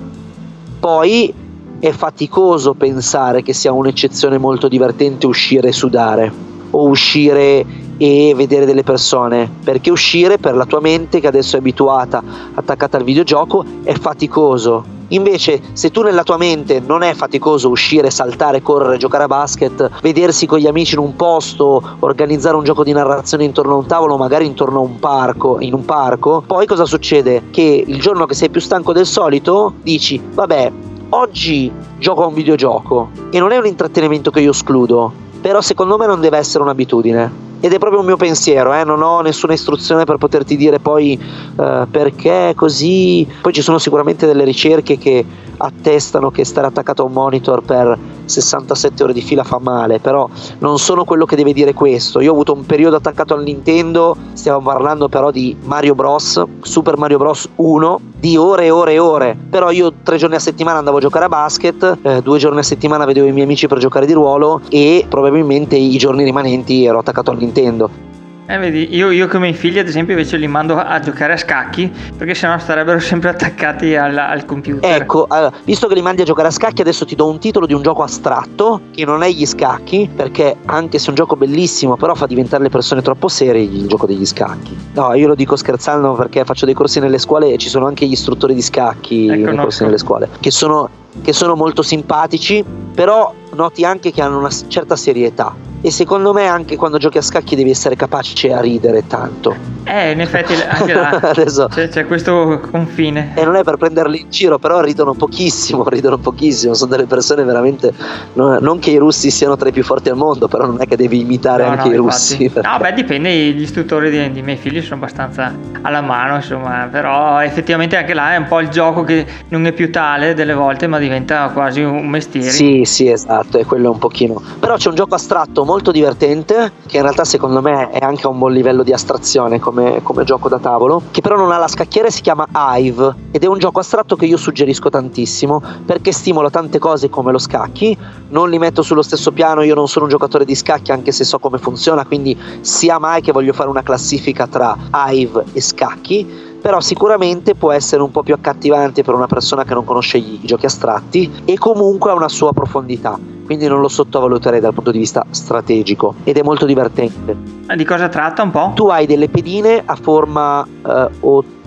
poi 0.78 1.32
è 1.78 1.90
faticoso 1.92 2.74
pensare 2.74 3.42
che 3.42 3.54
sia 3.54 3.72
un'eccezione 3.72 4.38
molto 4.38 4.68
divertente 4.68 5.26
uscire 5.26 5.68
e 5.68 5.72
sudare 5.72 6.32
o 6.70 6.88
uscire 6.88 7.64
e 7.96 8.32
vedere 8.34 8.64
delle 8.64 8.82
persone 8.82 9.50
perché 9.62 9.90
uscire 9.90 10.38
per 10.38 10.54
la 10.54 10.64
tua 10.64 10.80
mente 10.80 11.20
che 11.20 11.26
adesso 11.26 11.56
è 11.56 11.58
abituata 11.58 12.22
attaccata 12.54 12.96
al 12.96 13.04
videogioco 13.04 13.64
è 13.82 13.92
faticoso 13.94 14.98
Invece, 15.10 15.60
se 15.72 15.90
tu 15.90 16.02
nella 16.02 16.22
tua 16.22 16.36
mente 16.36 16.80
non 16.80 17.02
è 17.02 17.14
faticoso 17.14 17.68
uscire, 17.68 18.10
saltare, 18.10 18.62
correre, 18.62 18.96
giocare 18.96 19.24
a 19.24 19.28
basket, 19.28 19.90
vedersi 20.02 20.46
con 20.46 20.58
gli 20.58 20.66
amici 20.66 20.94
in 20.94 21.00
un 21.00 21.16
posto, 21.16 21.82
organizzare 22.00 22.56
un 22.56 22.64
gioco 22.64 22.84
di 22.84 22.92
narrazione 22.92 23.44
intorno 23.44 23.74
a 23.74 23.76
un 23.78 23.86
tavolo, 23.86 24.16
magari 24.16 24.46
intorno 24.46 24.78
a 24.78 24.82
un 24.82 24.98
parco, 24.98 25.56
in 25.60 25.74
un 25.74 25.84
parco, 25.84 26.42
poi 26.46 26.66
cosa 26.66 26.84
succede? 26.84 27.44
Che 27.50 27.84
il 27.86 28.00
giorno 28.00 28.26
che 28.26 28.34
sei 28.34 28.50
più 28.50 28.60
stanco 28.60 28.92
del 28.92 29.06
solito, 29.06 29.74
dici, 29.82 30.20
vabbè, 30.32 30.72
oggi 31.10 31.72
gioco 31.98 32.22
a 32.22 32.26
un 32.26 32.34
videogioco 32.34 33.10
e 33.30 33.38
non 33.40 33.50
è 33.50 33.58
un 33.58 33.66
intrattenimento 33.66 34.30
che 34.30 34.40
io 34.40 34.52
escludo, 34.52 35.12
però 35.40 35.60
secondo 35.60 35.96
me 35.96 36.06
non 36.06 36.20
deve 36.20 36.38
essere 36.38 36.62
un'abitudine 36.62 37.48
ed 37.60 37.72
è 37.72 37.78
proprio 37.78 38.00
un 38.00 38.06
mio 38.06 38.16
pensiero, 38.16 38.72
eh? 38.72 38.84
non 38.84 39.02
ho 39.02 39.20
nessuna 39.20 39.52
istruzione 39.52 40.04
per 40.04 40.16
poterti 40.16 40.56
dire 40.56 40.78
poi 40.78 41.12
eh, 41.58 41.86
perché 41.90 42.52
così. 42.56 43.26
Poi 43.40 43.52
ci 43.52 43.62
sono 43.62 43.78
sicuramente 43.78 44.26
delle 44.26 44.44
ricerche 44.44 44.96
che 44.98 45.24
attestano 45.62 46.30
che 46.30 46.44
stare 46.44 46.66
attaccato 46.66 47.02
a 47.02 47.04
un 47.06 47.12
monitor 47.12 47.62
per 47.62 47.98
67 48.24 49.02
ore 49.02 49.12
di 49.12 49.20
fila 49.20 49.44
fa 49.44 49.58
male, 49.58 49.98
però 49.98 50.28
non 50.58 50.78
sono 50.78 51.04
quello 51.04 51.24
che 51.24 51.36
deve 51.36 51.52
dire 51.52 51.74
questo. 51.74 52.20
Io 52.20 52.30
ho 52.30 52.34
avuto 52.34 52.52
un 52.52 52.64
periodo 52.64 52.96
attaccato 52.96 53.34
al 53.34 53.42
Nintendo, 53.42 54.16
stiamo 54.32 54.60
parlando 54.60 55.08
però 55.08 55.30
di 55.30 55.56
Mario 55.64 55.94
Bros, 55.94 56.42
Super 56.62 56.96
Mario 56.96 57.18
Bros 57.18 57.48
1, 57.56 58.00
di 58.18 58.36
ore 58.36 58.66
e 58.66 58.70
ore 58.70 58.92
e 58.92 58.98
ore, 58.98 59.36
però 59.48 59.70
io 59.70 59.92
tre 60.02 60.16
giorni 60.16 60.36
a 60.36 60.40
settimana 60.40 60.78
andavo 60.78 60.98
a 60.98 61.00
giocare 61.00 61.24
a 61.24 61.28
basket, 61.28 61.98
eh, 62.02 62.22
due 62.22 62.38
giorni 62.38 62.60
a 62.60 62.62
settimana 62.62 63.04
vedevo 63.04 63.26
i 63.26 63.32
miei 63.32 63.44
amici 63.44 63.66
per 63.66 63.78
giocare 63.78 64.06
di 64.06 64.12
ruolo 64.12 64.60
e 64.68 65.06
probabilmente 65.08 65.76
i 65.76 65.96
giorni 65.96 66.24
rimanenti 66.24 66.84
ero 66.84 66.98
attaccato 66.98 67.30
al 67.30 67.38
Nintendo. 67.38 68.09
Eh, 68.50 68.58
vedi, 68.58 68.96
io, 68.96 69.12
io 69.12 69.28
come 69.28 69.50
i 69.50 69.52
figli, 69.52 69.78
ad 69.78 69.86
esempio, 69.86 70.12
invece 70.12 70.36
li 70.36 70.48
mando 70.48 70.76
a 70.76 70.98
giocare 70.98 71.34
a 71.34 71.36
scacchi 71.36 71.88
perché 72.16 72.34
sennò 72.34 72.58
starebbero 72.58 72.98
sempre 72.98 73.28
attaccati 73.28 73.94
al, 73.94 74.18
al 74.18 74.44
computer. 74.44 75.02
Ecco, 75.02 75.26
allora, 75.28 75.52
visto 75.62 75.86
che 75.86 75.94
li 75.94 76.02
mandi 76.02 76.22
a 76.22 76.24
giocare 76.24 76.48
a 76.48 76.50
scacchi, 76.50 76.80
adesso 76.80 77.04
ti 77.04 77.14
do 77.14 77.28
un 77.28 77.38
titolo 77.38 77.64
di 77.64 77.74
un 77.74 77.82
gioco 77.82 78.02
astratto 78.02 78.80
che 78.90 79.04
non 79.04 79.22
è 79.22 79.28
gli 79.28 79.46
scacchi, 79.46 80.10
perché 80.12 80.56
anche 80.64 80.98
se 80.98 81.06
è 81.06 81.08
un 81.10 81.14
gioco 81.14 81.36
bellissimo, 81.36 81.96
però 81.96 82.16
fa 82.16 82.26
diventare 82.26 82.64
le 82.64 82.70
persone 82.70 83.02
troppo 83.02 83.28
serie 83.28 83.62
il 83.62 83.86
gioco 83.86 84.06
degli 84.06 84.26
scacchi. 84.26 84.76
No, 84.94 85.14
io 85.14 85.28
lo 85.28 85.36
dico 85.36 85.54
scherzando 85.54 86.14
perché 86.14 86.44
faccio 86.44 86.64
dei 86.64 86.74
corsi 86.74 86.98
nelle 86.98 87.18
scuole 87.18 87.52
e 87.52 87.56
ci 87.56 87.68
sono 87.68 87.86
anche 87.86 88.04
gli 88.04 88.12
istruttori 88.12 88.52
di 88.54 88.62
scacchi 88.62 89.28
ecco, 89.28 89.44
nei 89.44 89.56
corsi 89.56 89.84
nelle 89.84 89.98
scuole, 89.98 90.28
che 90.40 90.50
sono, 90.50 90.90
che 91.22 91.32
sono 91.32 91.54
molto 91.54 91.82
simpatici, 91.82 92.64
però 92.94 93.32
noti 93.52 93.84
anche 93.84 94.12
che 94.12 94.22
hanno 94.22 94.38
una 94.38 94.50
certa 94.68 94.96
serietà 94.96 95.68
e 95.82 95.90
secondo 95.90 96.34
me 96.34 96.46
anche 96.46 96.76
quando 96.76 96.98
giochi 96.98 97.16
a 97.16 97.22
scacchi 97.22 97.56
devi 97.56 97.70
essere 97.70 97.96
capace 97.96 98.52
a 98.52 98.60
ridere 98.60 99.06
tanto. 99.06 99.56
Eh, 99.84 100.10
in 100.10 100.20
effetti 100.20 100.52
anche 100.52 100.92
là 100.92 101.08
Adesso, 101.30 101.68
c'è, 101.68 101.88
c'è, 101.88 102.06
questo 102.06 102.60
confine. 102.70 103.32
E 103.34 103.44
non 103.44 103.56
è 103.56 103.64
per 103.64 103.76
prenderli 103.76 104.20
in 104.20 104.30
giro, 104.30 104.58
però 104.58 104.82
ridono 104.82 105.14
pochissimo, 105.14 105.84
ridono 105.88 106.18
pochissimo, 106.18 106.74
sono 106.74 106.90
delle 106.90 107.06
persone 107.06 107.44
veramente... 107.44 107.94
Non, 108.34 108.58
non 108.60 108.78
che 108.78 108.90
i 108.90 108.98
russi 108.98 109.30
siano 109.30 109.56
tra 109.56 109.70
i 109.70 109.72
più 109.72 109.82
forti 109.82 110.10
al 110.10 110.16
mondo, 110.16 110.48
però 110.48 110.66
non 110.66 110.82
è 110.82 110.86
che 110.86 110.96
devi 110.96 111.20
imitare 111.20 111.64
no, 111.64 111.70
anche 111.70 111.88
no, 111.88 111.94
i 111.94 111.96
infatti. 111.96 112.12
russi. 112.12 112.50
Perché... 112.50 112.68
No, 112.68 112.78
beh, 112.78 112.92
dipende, 112.92 113.30
gli 113.30 113.62
istruttori 113.62 114.10
di, 114.10 114.32
di 114.32 114.42
miei 114.42 114.58
figli 114.58 114.82
sono 114.82 114.96
abbastanza 114.96 115.52
alla 115.80 116.02
mano, 116.02 116.36
insomma, 116.36 116.88
però 116.90 117.40
effettivamente 117.40 117.96
anche 117.96 118.12
là 118.12 118.34
è 118.34 118.36
un 118.36 118.46
po' 118.46 118.60
il 118.60 118.68
gioco 118.68 119.02
che 119.02 119.24
non 119.48 119.64
è 119.64 119.72
più 119.72 119.90
tale 119.90 120.34
delle 120.34 120.54
volte, 120.54 120.86
ma 120.86 120.98
diventa 121.00 121.50
quasi 121.52 121.82
un 121.82 122.08
mestiere. 122.08 122.48
Sì, 122.48 122.82
sì, 122.84 123.08
esatto, 123.08 123.58
è 123.58 123.64
quello 123.64 123.90
un 123.90 123.98
pochino. 123.98 124.40
Però 124.60 124.76
c'è 124.76 124.88
un 124.88 124.94
gioco 124.94 125.16
astratto 125.16 125.64
molto 125.64 125.90
divertente, 125.90 126.72
che 126.86 126.96
in 126.98 127.02
realtà 127.02 127.24
secondo 127.24 127.60
me 127.60 127.90
è 127.90 128.04
anche 128.04 128.26
a 128.26 128.28
un 128.28 128.38
buon 128.38 128.52
livello 128.52 128.82
di 128.82 128.92
astrazione 128.92 129.58
come, 129.58 130.00
come 130.02 130.24
gioco 130.24 130.48
da 130.48 130.58
tavolo, 130.58 131.02
che 131.10 131.20
però 131.20 131.36
non 131.36 131.50
ha 131.50 131.58
la 131.58 131.68
scacchiera 131.68 132.08
e 132.08 132.10
si 132.10 132.20
chiama 132.20 132.46
Hive 132.52 133.14
ed 133.32 133.42
è 133.42 133.46
un 133.46 133.58
gioco 133.58 133.80
astratto 133.80 134.16
che 134.16 134.26
io 134.26 134.36
suggerisco 134.36 134.90
tantissimo 134.90 135.62
perché 135.84 136.12
stimola 136.12 136.50
tante 136.50 136.78
cose 136.78 137.08
come 137.08 137.32
lo 137.32 137.38
scacchi, 137.38 137.96
non 138.28 138.50
li 138.50 138.58
metto 138.58 138.82
sullo 138.82 139.02
stesso 139.02 139.32
piano, 139.32 139.62
io 139.62 139.74
non 139.74 139.88
sono 139.88 140.04
un 140.04 140.10
giocatore 140.10 140.44
di 140.44 140.54
scacchi 140.54 140.92
anche 140.92 141.12
se 141.12 141.24
so 141.24 141.38
come 141.38 141.58
funziona, 141.58 142.04
quindi 142.04 142.36
sia 142.60 142.98
mai 142.98 143.22
che 143.22 143.32
voglio 143.32 143.52
fare 143.52 143.68
una 143.68 143.82
classifica 143.82 144.46
tra 144.46 144.76
Hive 144.92 145.44
e 145.52 145.60
scacchi 145.60 146.48
però 146.60 146.80
sicuramente 146.80 147.54
può 147.54 147.72
essere 147.72 148.02
un 148.02 148.10
po' 148.10 148.22
più 148.22 148.34
accattivante 148.34 149.02
per 149.02 149.14
una 149.14 149.26
persona 149.26 149.64
che 149.64 149.74
non 149.74 149.84
conosce 149.84 150.18
i 150.18 150.40
giochi 150.44 150.66
astratti 150.66 151.42
e 151.44 151.58
comunque 151.58 152.10
ha 152.10 152.14
una 152.14 152.28
sua 152.28 152.52
profondità 152.52 153.18
quindi 153.50 153.66
non 153.66 153.80
lo 153.80 153.88
sottovaluterei 153.88 154.60
dal 154.60 154.72
punto 154.72 154.92
di 154.92 154.98
vista 154.98 155.26
strategico 155.30 156.14
ed 156.22 156.36
è 156.36 156.42
molto 156.44 156.66
divertente. 156.66 157.36
Di 157.74 157.84
cosa 157.84 158.08
tratta 158.08 158.44
un 158.44 158.52
po'? 158.52 158.70
Tu 158.76 158.86
hai 158.86 159.06
delle 159.06 159.28
pedine 159.28 159.82
a 159.84 159.96
forma 159.96 160.64
eh, 160.64 161.08
ottagonale, 161.18 161.59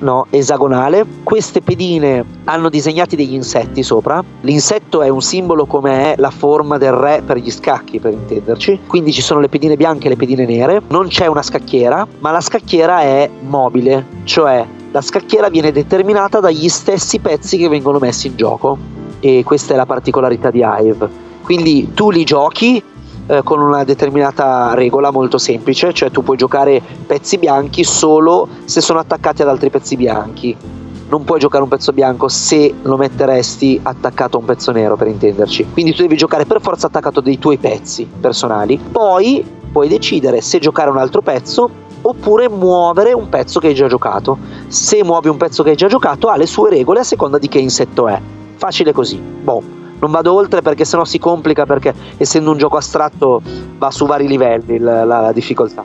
no, 0.00 0.26
esagonale. 0.30 1.04
Queste 1.22 1.60
pedine 1.60 2.24
hanno 2.44 2.68
disegnati 2.68 3.16
degli 3.16 3.34
insetti 3.34 3.82
sopra. 3.82 4.22
L'insetto 4.42 5.02
è 5.02 5.08
un 5.08 5.20
simbolo 5.20 5.66
come 5.66 6.14
è 6.14 6.16
la 6.18 6.30
forma 6.30 6.78
del 6.78 6.92
re 6.92 7.22
per 7.24 7.38
gli 7.38 7.50
scacchi, 7.50 7.98
per 7.98 8.12
intenderci. 8.12 8.80
Quindi 8.86 9.12
ci 9.12 9.22
sono 9.22 9.40
le 9.40 9.48
pedine 9.48 9.76
bianche 9.76 10.06
e 10.06 10.10
le 10.10 10.16
pedine 10.16 10.46
nere. 10.46 10.82
Non 10.88 11.08
c'è 11.08 11.26
una 11.26 11.42
scacchiera, 11.42 12.06
ma 12.20 12.30
la 12.30 12.40
scacchiera 12.40 13.00
è 13.00 13.28
mobile, 13.40 14.06
cioè 14.24 14.66
la 14.90 15.00
scacchiera 15.02 15.48
viene 15.48 15.70
determinata 15.70 16.40
dagli 16.40 16.68
stessi 16.68 17.18
pezzi 17.18 17.58
che 17.58 17.68
vengono 17.68 17.98
messi 17.98 18.28
in 18.28 18.36
gioco 18.36 18.78
e 19.20 19.42
questa 19.44 19.74
è 19.74 19.76
la 19.76 19.86
particolarità 19.86 20.50
di 20.50 20.64
Hive. 20.64 21.26
Quindi 21.42 21.92
tu 21.94 22.10
li 22.10 22.24
giochi 22.24 22.82
eh, 23.28 23.42
con 23.42 23.60
una 23.60 23.84
determinata 23.84 24.74
regola 24.74 25.10
molto 25.10 25.38
semplice, 25.38 25.92
cioè 25.92 26.10
tu 26.10 26.22
puoi 26.22 26.36
giocare 26.36 26.82
pezzi 27.06 27.38
bianchi 27.38 27.84
solo 27.84 28.48
se 28.64 28.80
sono 28.80 28.98
attaccati 28.98 29.42
ad 29.42 29.48
altri 29.48 29.70
pezzi 29.70 29.96
bianchi. 29.96 30.56
Non 31.10 31.24
puoi 31.24 31.38
giocare 31.38 31.62
un 31.62 31.70
pezzo 31.70 31.92
bianco 31.92 32.28
se 32.28 32.74
lo 32.82 32.96
metteresti 32.96 33.80
attaccato 33.82 34.36
a 34.36 34.40
un 34.40 34.46
pezzo 34.46 34.72
nero, 34.72 34.96
per 34.96 35.06
intenderci. 35.06 35.68
Quindi 35.72 35.94
tu 35.94 36.02
devi 36.02 36.16
giocare 36.16 36.44
per 36.44 36.60
forza 36.60 36.88
attaccato 36.88 37.20
dei 37.20 37.38
tuoi 37.38 37.56
pezzi 37.56 38.06
personali. 38.20 38.78
Poi 38.78 39.44
puoi 39.70 39.88
decidere 39.88 40.40
se 40.40 40.58
giocare 40.58 40.90
un 40.90 40.98
altro 40.98 41.22
pezzo 41.22 41.86
oppure 42.00 42.48
muovere 42.48 43.12
un 43.12 43.28
pezzo 43.28 43.58
che 43.58 43.68
hai 43.68 43.74
già 43.74 43.86
giocato. 43.86 44.38
Se 44.68 45.02
muovi 45.02 45.28
un 45.28 45.36
pezzo 45.38 45.62
che 45.62 45.70
hai 45.70 45.76
già 45.76 45.86
giocato 45.86 46.28
ha 46.28 46.36
le 46.36 46.46
sue 46.46 46.70
regole 46.70 47.00
a 47.00 47.04
seconda 47.04 47.38
di 47.38 47.48
che 47.48 47.58
insetto 47.58 48.06
è. 48.06 48.20
Facile 48.56 48.92
così. 48.92 49.18
Boh, 49.18 49.62
non 50.00 50.10
vado 50.10 50.32
oltre 50.32 50.62
perché 50.62 50.84
sennò 50.84 51.04
si 51.04 51.18
complica 51.18 51.66
perché 51.66 51.92
essendo 52.16 52.50
un 52.50 52.58
gioco 52.58 52.76
astratto 52.76 53.42
va 53.76 53.90
su 53.90 54.06
vari 54.06 54.26
livelli 54.26 54.78
la, 54.78 55.04
la, 55.04 55.32
difficoltà. 55.32 55.84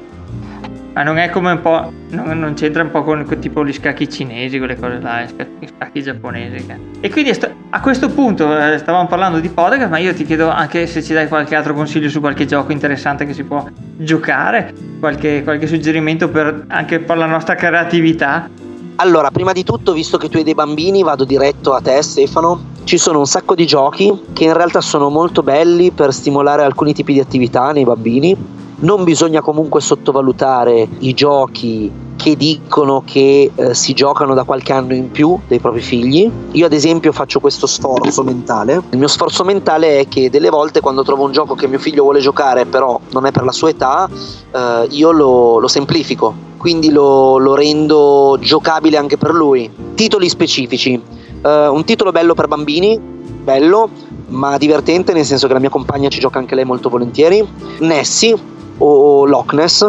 Ma 0.93 1.01
non 1.01 1.17
è 1.17 1.32
come 1.32 1.51
un 1.51 1.62
po'. 1.62 1.91
Non, 2.10 2.38
non 2.38 2.53
c'entra 2.53 2.84
un 2.84 2.91
po' 2.91 3.01
con, 3.03 3.25
con, 3.25 3.39
tipo 3.39 3.65
gli 3.65 3.74
scacchi 3.74 4.08
cinesi, 4.08 4.60
quelle 4.60 4.75
cose 4.75 5.00
là, 5.00 5.24
gli 5.24 5.67
scacchi 5.67 6.03
giapponesi. 6.03 6.63
Che... 6.67 6.77
E 7.00 7.10
quindi 7.10 7.32
a 7.72 7.82
questo 7.82 8.10
punto 8.10 8.55
eh, 8.55 8.77
stavamo 8.77 9.08
parlando 9.08 9.39
di 9.39 9.50
podcast, 9.50 9.89
ma 9.89 9.98
io 9.98 10.13
ti 10.13 10.24
chiedo 10.24 10.50
anche 10.50 10.86
se 10.86 11.01
ci 11.01 11.13
dai 11.13 11.27
qualche 11.27 11.55
altro 11.55 11.74
consiglio 11.74 12.10
su 12.10 12.20
qualche 12.20 12.46
gioco 12.46 12.72
interessante 12.72 13.25
che 13.25 13.34
si 13.34 13.43
può 13.43 13.65
giocare, 13.98 14.72
qualche, 15.00 15.41
qualche 15.41 15.65
suggerimento 15.65 16.29
per, 16.29 16.65
anche 16.67 17.00
per 17.00 17.17
la 17.17 17.25
nostra 17.25 17.55
creatività. 17.55 18.48
Allora, 18.97 19.31
prima 19.31 19.53
di 19.53 19.63
tutto, 19.63 19.91
visto 19.91 20.17
che 20.17 20.29
tu 20.29 20.38
hai 20.38 20.43
dei 20.43 20.53
bambini, 20.53 21.01
vado 21.01 21.23
diretto 21.23 21.73
a 21.73 21.81
te, 21.81 22.01
Stefano. 22.03 22.71
Ci 22.83 22.97
sono 22.97 23.19
un 23.19 23.25
sacco 23.25 23.55
di 23.55 23.65
giochi 23.65 24.25
che 24.33 24.43
in 24.43 24.53
realtà 24.53 24.81
sono 24.81 25.09
molto 25.09 25.41
belli 25.41 25.89
per 25.91 26.13
stimolare 26.13 26.63
alcuni 26.63 26.93
tipi 26.93 27.13
di 27.13 27.19
attività 27.19 27.71
nei 27.71 27.85
bambini. 27.85 28.35
Non 28.75 29.03
bisogna 29.03 29.41
comunque 29.41 29.81
sottovalutare 29.81 30.88
i 31.00 31.13
giochi 31.13 31.91
che 32.15 32.35
dicono 32.35 33.01
che 33.03 33.51
eh, 33.53 33.73
si 33.73 33.93
giocano 33.93 34.35
da 34.35 34.43
qualche 34.43 34.73
anno 34.73 34.93
in 34.93 35.09
più 35.09 35.39
dei 35.47 35.59
propri 35.59 35.81
figli. 35.81 36.29
Io 36.51 36.65
ad 36.65 36.73
esempio 36.73 37.12
faccio 37.12 37.39
questo 37.39 37.65
sforzo 37.65 38.23
mentale. 38.23 38.81
Il 38.91 38.97
mio 39.00 39.07
sforzo 39.07 39.43
mentale 39.43 40.01
è 40.01 40.07
che 40.07 40.29
delle 40.29 40.50
volte 40.50 40.81
quando 40.81 41.03
trovo 41.03 41.23
un 41.23 41.31
gioco 41.31 41.55
che 41.55 41.67
mio 41.67 41.79
figlio 41.79 42.03
vuole 42.03 42.19
giocare 42.19 42.65
però 42.65 43.00
non 43.12 43.25
è 43.25 43.31
per 43.31 43.43
la 43.43 43.51
sua 43.51 43.69
età, 43.69 44.07
eh, 44.51 44.88
io 44.91 45.12
lo, 45.12 45.57
lo 45.57 45.67
semplifico 45.67 46.51
quindi 46.63 46.91
lo, 46.91 47.39
lo 47.39 47.55
rendo 47.55 48.38
giocabile 48.39 48.96
anche 48.96 49.17
per 49.17 49.34
lui. 49.34 49.70
Titoli 49.96 50.29
specifici. 50.29 50.93
Uh, 50.93 51.74
un 51.74 51.84
titolo 51.84 52.13
bello 52.13 52.36
per 52.36 52.48
bambini, 52.48 52.98
bello, 52.98 53.89
ma 54.27 54.58
divertente, 54.58 55.12
nel 55.12 55.25
senso 55.25 55.48
che 55.48 55.51
la 55.51 55.60
mia 55.60 55.67
compagna 55.67 56.08
ci 56.08 56.22
gioca 56.22 56.39
anche 56.39 56.55
lei 56.55 56.63
molto 56.63 56.88
volentieri. 56.88 57.46
Nessie 57.79 58.34
o 58.77 59.25
Loch 59.25 59.51
Ness, 59.51 59.86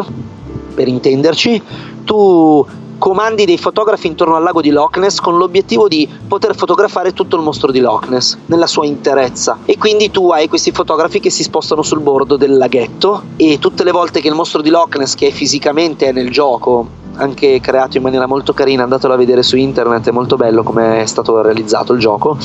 per 0.73 0.89
intenderci. 0.89 1.61
Tu 2.03 2.65
comandi 2.97 3.45
dei 3.45 3.57
fotografi 3.57 4.07
intorno 4.07 4.35
al 4.35 4.43
lago 4.43 4.61
di 4.61 4.69
Loch 4.69 4.97
Ness 4.97 5.19
con 5.19 5.37
l'obiettivo 5.37 5.87
di 5.87 6.07
poter 6.27 6.55
fotografare 6.55 7.13
tutto 7.13 7.35
il 7.35 7.41
mostro 7.41 7.71
di 7.71 7.79
Loch 7.79 8.07
Ness 8.07 8.37
nella 8.45 8.67
sua 8.67 8.85
interezza 8.85 9.59
e 9.65 9.77
quindi 9.77 10.11
tu 10.11 10.29
hai 10.31 10.47
questi 10.47 10.71
fotografi 10.71 11.19
che 11.19 11.29
si 11.29 11.43
spostano 11.43 11.81
sul 11.81 11.99
bordo 11.99 12.35
del 12.37 12.57
laghetto 12.57 13.23
e 13.35 13.59
tutte 13.59 13.83
le 13.83 13.91
volte 13.91 14.21
che 14.21 14.27
il 14.27 14.33
mostro 14.33 14.61
di 14.61 14.69
Loch 14.69 14.97
Ness 14.97 15.15
che 15.15 15.31
fisicamente 15.31 16.07
è 16.07 16.11
nel 16.11 16.31
gioco 16.31 17.03
anche 17.17 17.59
creato 17.59 17.97
in 17.97 18.03
maniera 18.03 18.27
molto 18.27 18.53
carina, 18.53 18.83
andatelo 18.83 19.13
a 19.13 19.17
vedere 19.17 19.41
su 19.41 19.55
internet, 19.55 20.07
è 20.09 20.11
molto 20.11 20.35
bello 20.35 20.63
come 20.63 21.01
è 21.01 21.05
stato 21.05 21.41
realizzato 21.41 21.93
il 21.93 21.99
gioco. 21.99 22.37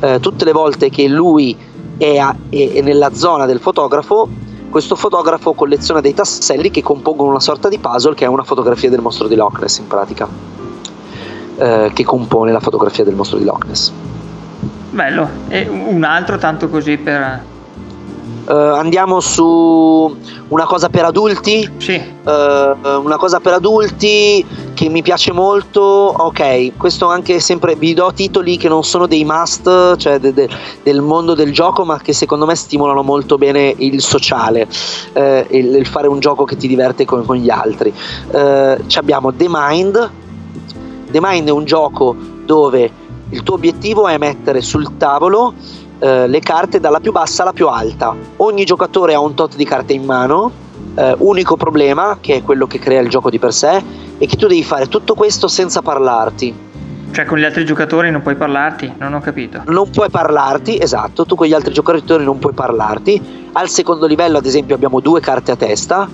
Eh, 0.00 0.20
tutte 0.20 0.44
le 0.44 0.52
volte 0.52 0.90
che 0.90 1.08
lui 1.08 1.56
è, 1.96 2.18
a, 2.18 2.34
è, 2.48 2.72
è 2.72 2.80
nella 2.82 3.14
zona 3.14 3.46
del 3.46 3.60
fotografo, 3.60 4.28
questo 4.70 4.94
fotografo 4.94 5.52
colleziona 5.52 6.00
dei 6.00 6.14
tasselli 6.14 6.70
che 6.70 6.82
compongono 6.82 7.30
una 7.30 7.40
sorta 7.40 7.68
di 7.68 7.78
puzzle 7.78 8.14
che 8.14 8.24
è 8.24 8.28
una 8.28 8.44
fotografia 8.44 8.88
del 8.88 9.00
mostro 9.00 9.28
di 9.28 9.34
Loch 9.34 9.60
Ness 9.60 9.78
in 9.78 9.86
pratica, 9.86 10.28
eh, 11.56 11.90
che 11.92 12.04
compone 12.04 12.52
la 12.52 12.60
fotografia 12.60 13.04
del 13.04 13.14
mostro 13.14 13.38
di 13.38 13.44
Loch 13.44 13.64
Ness. 13.66 13.92
Bello, 14.90 15.28
e 15.48 15.68
un 15.68 16.04
altro 16.04 16.38
tanto 16.38 16.68
così 16.68 16.96
per... 16.96 17.44
Uh, 18.46 18.52
andiamo 18.52 19.20
su 19.20 20.16
una 20.48 20.64
cosa 20.64 20.88
per 20.88 21.04
adulti. 21.04 21.70
Sì. 21.76 21.94
Uh, 22.24 22.30
una 23.00 23.16
cosa 23.16 23.38
per 23.38 23.52
adulti 23.52 24.44
che 24.80 24.88
mi 24.88 25.02
piace 25.02 25.30
molto. 25.32 25.82
Ok, 25.82 26.78
questo 26.78 27.06
anche 27.06 27.38
sempre 27.38 27.74
vi 27.76 27.92
do 27.92 28.10
titoli 28.14 28.56
che 28.56 28.66
non 28.66 28.82
sono 28.82 29.06
dei 29.06 29.26
must, 29.26 29.96
cioè 29.98 30.18
de, 30.18 30.32
de, 30.32 30.48
del 30.82 31.02
mondo 31.02 31.34
del 31.34 31.52
gioco, 31.52 31.84
ma 31.84 31.98
che 31.98 32.14
secondo 32.14 32.46
me 32.46 32.54
stimolano 32.54 33.02
molto 33.02 33.36
bene 33.36 33.74
il 33.76 34.00
sociale, 34.00 34.66
uh, 35.12 35.44
il, 35.50 35.74
il, 35.74 35.86
fare 35.86 36.08
un 36.08 36.18
gioco 36.18 36.44
che 36.44 36.56
ti 36.56 36.66
diverte 36.66 37.04
con, 37.04 37.26
con 37.26 37.36
gli 37.36 37.50
altri. 37.50 37.92
abbiamo 38.94 39.34
The 39.34 39.46
Mind. 39.50 40.10
The 41.10 41.18
Mind 41.20 41.48
è 41.48 41.52
un 41.52 41.66
gioco 41.66 42.16
dove 42.46 42.90
il 43.28 43.42
tuo 43.42 43.56
obiettivo 43.56 44.08
è 44.08 44.16
mettere 44.16 44.62
sul 44.62 44.96
tavolo 44.96 45.52
eh, 45.98 46.26
le 46.26 46.40
carte 46.40 46.80
dalla 46.80 47.00
più 47.00 47.12
bassa 47.12 47.42
alla 47.42 47.52
più 47.52 47.68
alta. 47.68 48.16
Ogni 48.36 48.64
giocatore 48.64 49.12
ha 49.12 49.20
un 49.20 49.34
tot 49.34 49.56
di 49.56 49.64
carte 49.66 49.92
in 49.92 50.04
mano, 50.04 50.68
eh, 50.94 51.14
unico 51.18 51.56
problema, 51.56 52.18
che 52.20 52.36
è 52.36 52.42
quello 52.42 52.66
che 52.66 52.78
crea 52.78 53.00
il 53.00 53.08
gioco 53.08 53.30
di 53.30 53.38
per 53.38 53.52
sé, 53.52 53.82
è 54.18 54.26
che 54.26 54.36
tu 54.36 54.46
devi 54.46 54.62
fare 54.62 54.86
tutto 54.88 55.14
questo 55.14 55.48
senza 55.48 55.82
parlarti. 55.82 56.68
Cioè 57.12 57.24
con 57.24 57.38
gli 57.38 57.44
altri 57.44 57.64
giocatori 57.64 58.10
non 58.10 58.22
puoi 58.22 58.36
parlarti? 58.36 58.92
Non 58.98 59.14
ho 59.14 59.20
capito. 59.20 59.62
Non 59.66 59.90
puoi 59.90 60.08
parlarti, 60.10 60.78
esatto, 60.80 61.26
tu 61.26 61.34
con 61.34 61.46
gli 61.46 61.52
altri 61.52 61.72
giocatori 61.72 62.24
non 62.24 62.38
puoi 62.38 62.52
parlarti. 62.52 63.48
Al 63.52 63.68
secondo 63.68 64.06
livello, 64.06 64.38
ad 64.38 64.46
esempio, 64.46 64.76
abbiamo 64.76 65.00
due 65.00 65.20
carte 65.20 65.50
a 65.50 65.56
testa, 65.56 66.08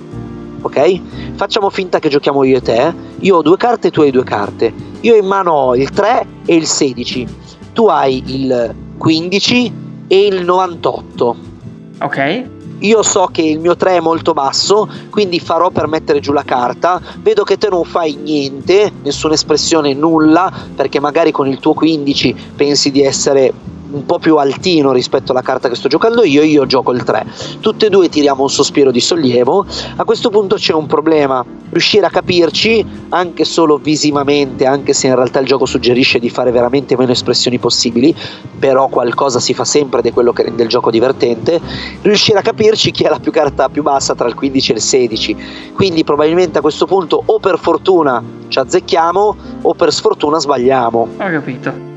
ok? 0.59 1.01
Facciamo 1.35 1.69
finta 1.69 1.99
che 1.99 2.09
giochiamo 2.09 2.43
io 2.43 2.57
e 2.57 2.61
te. 2.61 2.93
Io 3.19 3.37
ho 3.37 3.41
due 3.43 3.57
carte 3.57 3.89
e 3.89 3.91
tu 3.91 4.01
hai 4.01 4.11
due 4.11 4.23
carte. 4.23 4.73
Io 5.01 5.15
in 5.15 5.25
mano 5.25 5.51
ho 5.51 5.75
il 5.75 5.91
3 5.91 6.25
e 6.45 6.55
il 6.55 6.65
16. 6.65 7.27
Tu 7.73 7.85
hai 7.85 8.23
il 8.25 8.75
15 8.97 9.73
e 10.07 10.25
il 10.25 10.43
98. 10.43 11.35
Ok. 11.99 12.55
Io 12.79 13.01
so 13.01 13.27
che 13.31 13.41
il 13.41 13.59
mio 13.59 13.75
3 13.75 13.97
è 13.97 13.99
molto 13.99 14.33
basso, 14.33 14.87
quindi 15.09 15.39
farò 15.39 15.71
per 15.71 15.87
mettere 15.87 16.19
giù 16.19 16.31
la 16.31 16.43
carta. 16.43 17.01
Vedo 17.21 17.43
che 17.43 17.57
te 17.57 17.69
non 17.69 17.83
fai 17.83 18.15
niente, 18.15 18.91
nessuna 19.01 19.33
espressione, 19.33 19.93
nulla, 19.93 20.51
perché 20.75 20.99
magari 20.99 21.31
con 21.31 21.47
il 21.47 21.59
tuo 21.59 21.73
15 21.73 22.35
pensi 22.55 22.91
di 22.91 23.01
essere 23.01 23.51
un 23.91 24.05
po' 24.05 24.19
più 24.19 24.37
altino 24.37 24.91
rispetto 24.91 25.31
alla 25.31 25.41
carta 25.41 25.69
che 25.69 25.75
sto 25.75 25.87
giocando 25.87 26.23
io, 26.23 26.43
io 26.43 26.65
gioco 26.65 26.91
il 26.91 27.03
3. 27.03 27.25
Tutte 27.59 27.87
e 27.87 27.89
due 27.89 28.09
tiriamo 28.09 28.43
un 28.43 28.49
sospiro 28.49 28.91
di 28.91 28.99
sollievo. 28.99 29.65
A 29.95 30.03
questo 30.03 30.29
punto 30.29 30.55
c'è 30.55 30.73
un 30.73 30.85
problema, 30.85 31.43
riuscire 31.69 32.05
a 32.05 32.09
capirci 32.09 32.85
anche 33.09 33.45
solo 33.45 33.77
visivamente, 33.77 34.65
anche 34.65 34.93
se 34.93 35.07
in 35.07 35.15
realtà 35.15 35.39
il 35.39 35.45
gioco 35.45 35.65
suggerisce 35.65 36.19
di 36.19 36.29
fare 36.29 36.51
veramente 36.51 36.97
meno 36.97 37.11
espressioni 37.11 37.57
possibili, 37.59 38.15
però 38.59 38.87
qualcosa 38.87 39.39
si 39.39 39.53
fa 39.53 39.63
sempre 39.63 39.99
ed 39.99 40.07
è 40.07 40.13
quello 40.13 40.33
che 40.33 40.43
rende 40.43 40.63
il 40.63 40.69
gioco 40.69 40.91
divertente. 40.91 41.59
Riuscire 42.01 42.39
a 42.39 42.41
capirci 42.41 42.91
chi 42.91 43.05
ha 43.05 43.09
la 43.09 43.19
più 43.19 43.31
carta 43.31 43.69
più 43.69 43.83
bassa 43.83 44.15
tra 44.15 44.27
il 44.27 44.35
15 44.35 44.71
e 44.71 44.75
il 44.75 44.81
16. 44.81 45.37
Quindi 45.73 46.03
probabilmente 46.03 46.57
a 46.57 46.61
questo 46.61 46.85
punto 46.85 47.21
o 47.23 47.39
per 47.39 47.57
fortuna 47.59 48.23
ci 48.47 48.59
azzecchiamo 48.59 49.35
o 49.61 49.73
per 49.73 49.93
sfortuna 49.93 50.39
sbagliamo. 50.39 50.99
Ho 50.99 51.29
capito. 51.29 51.96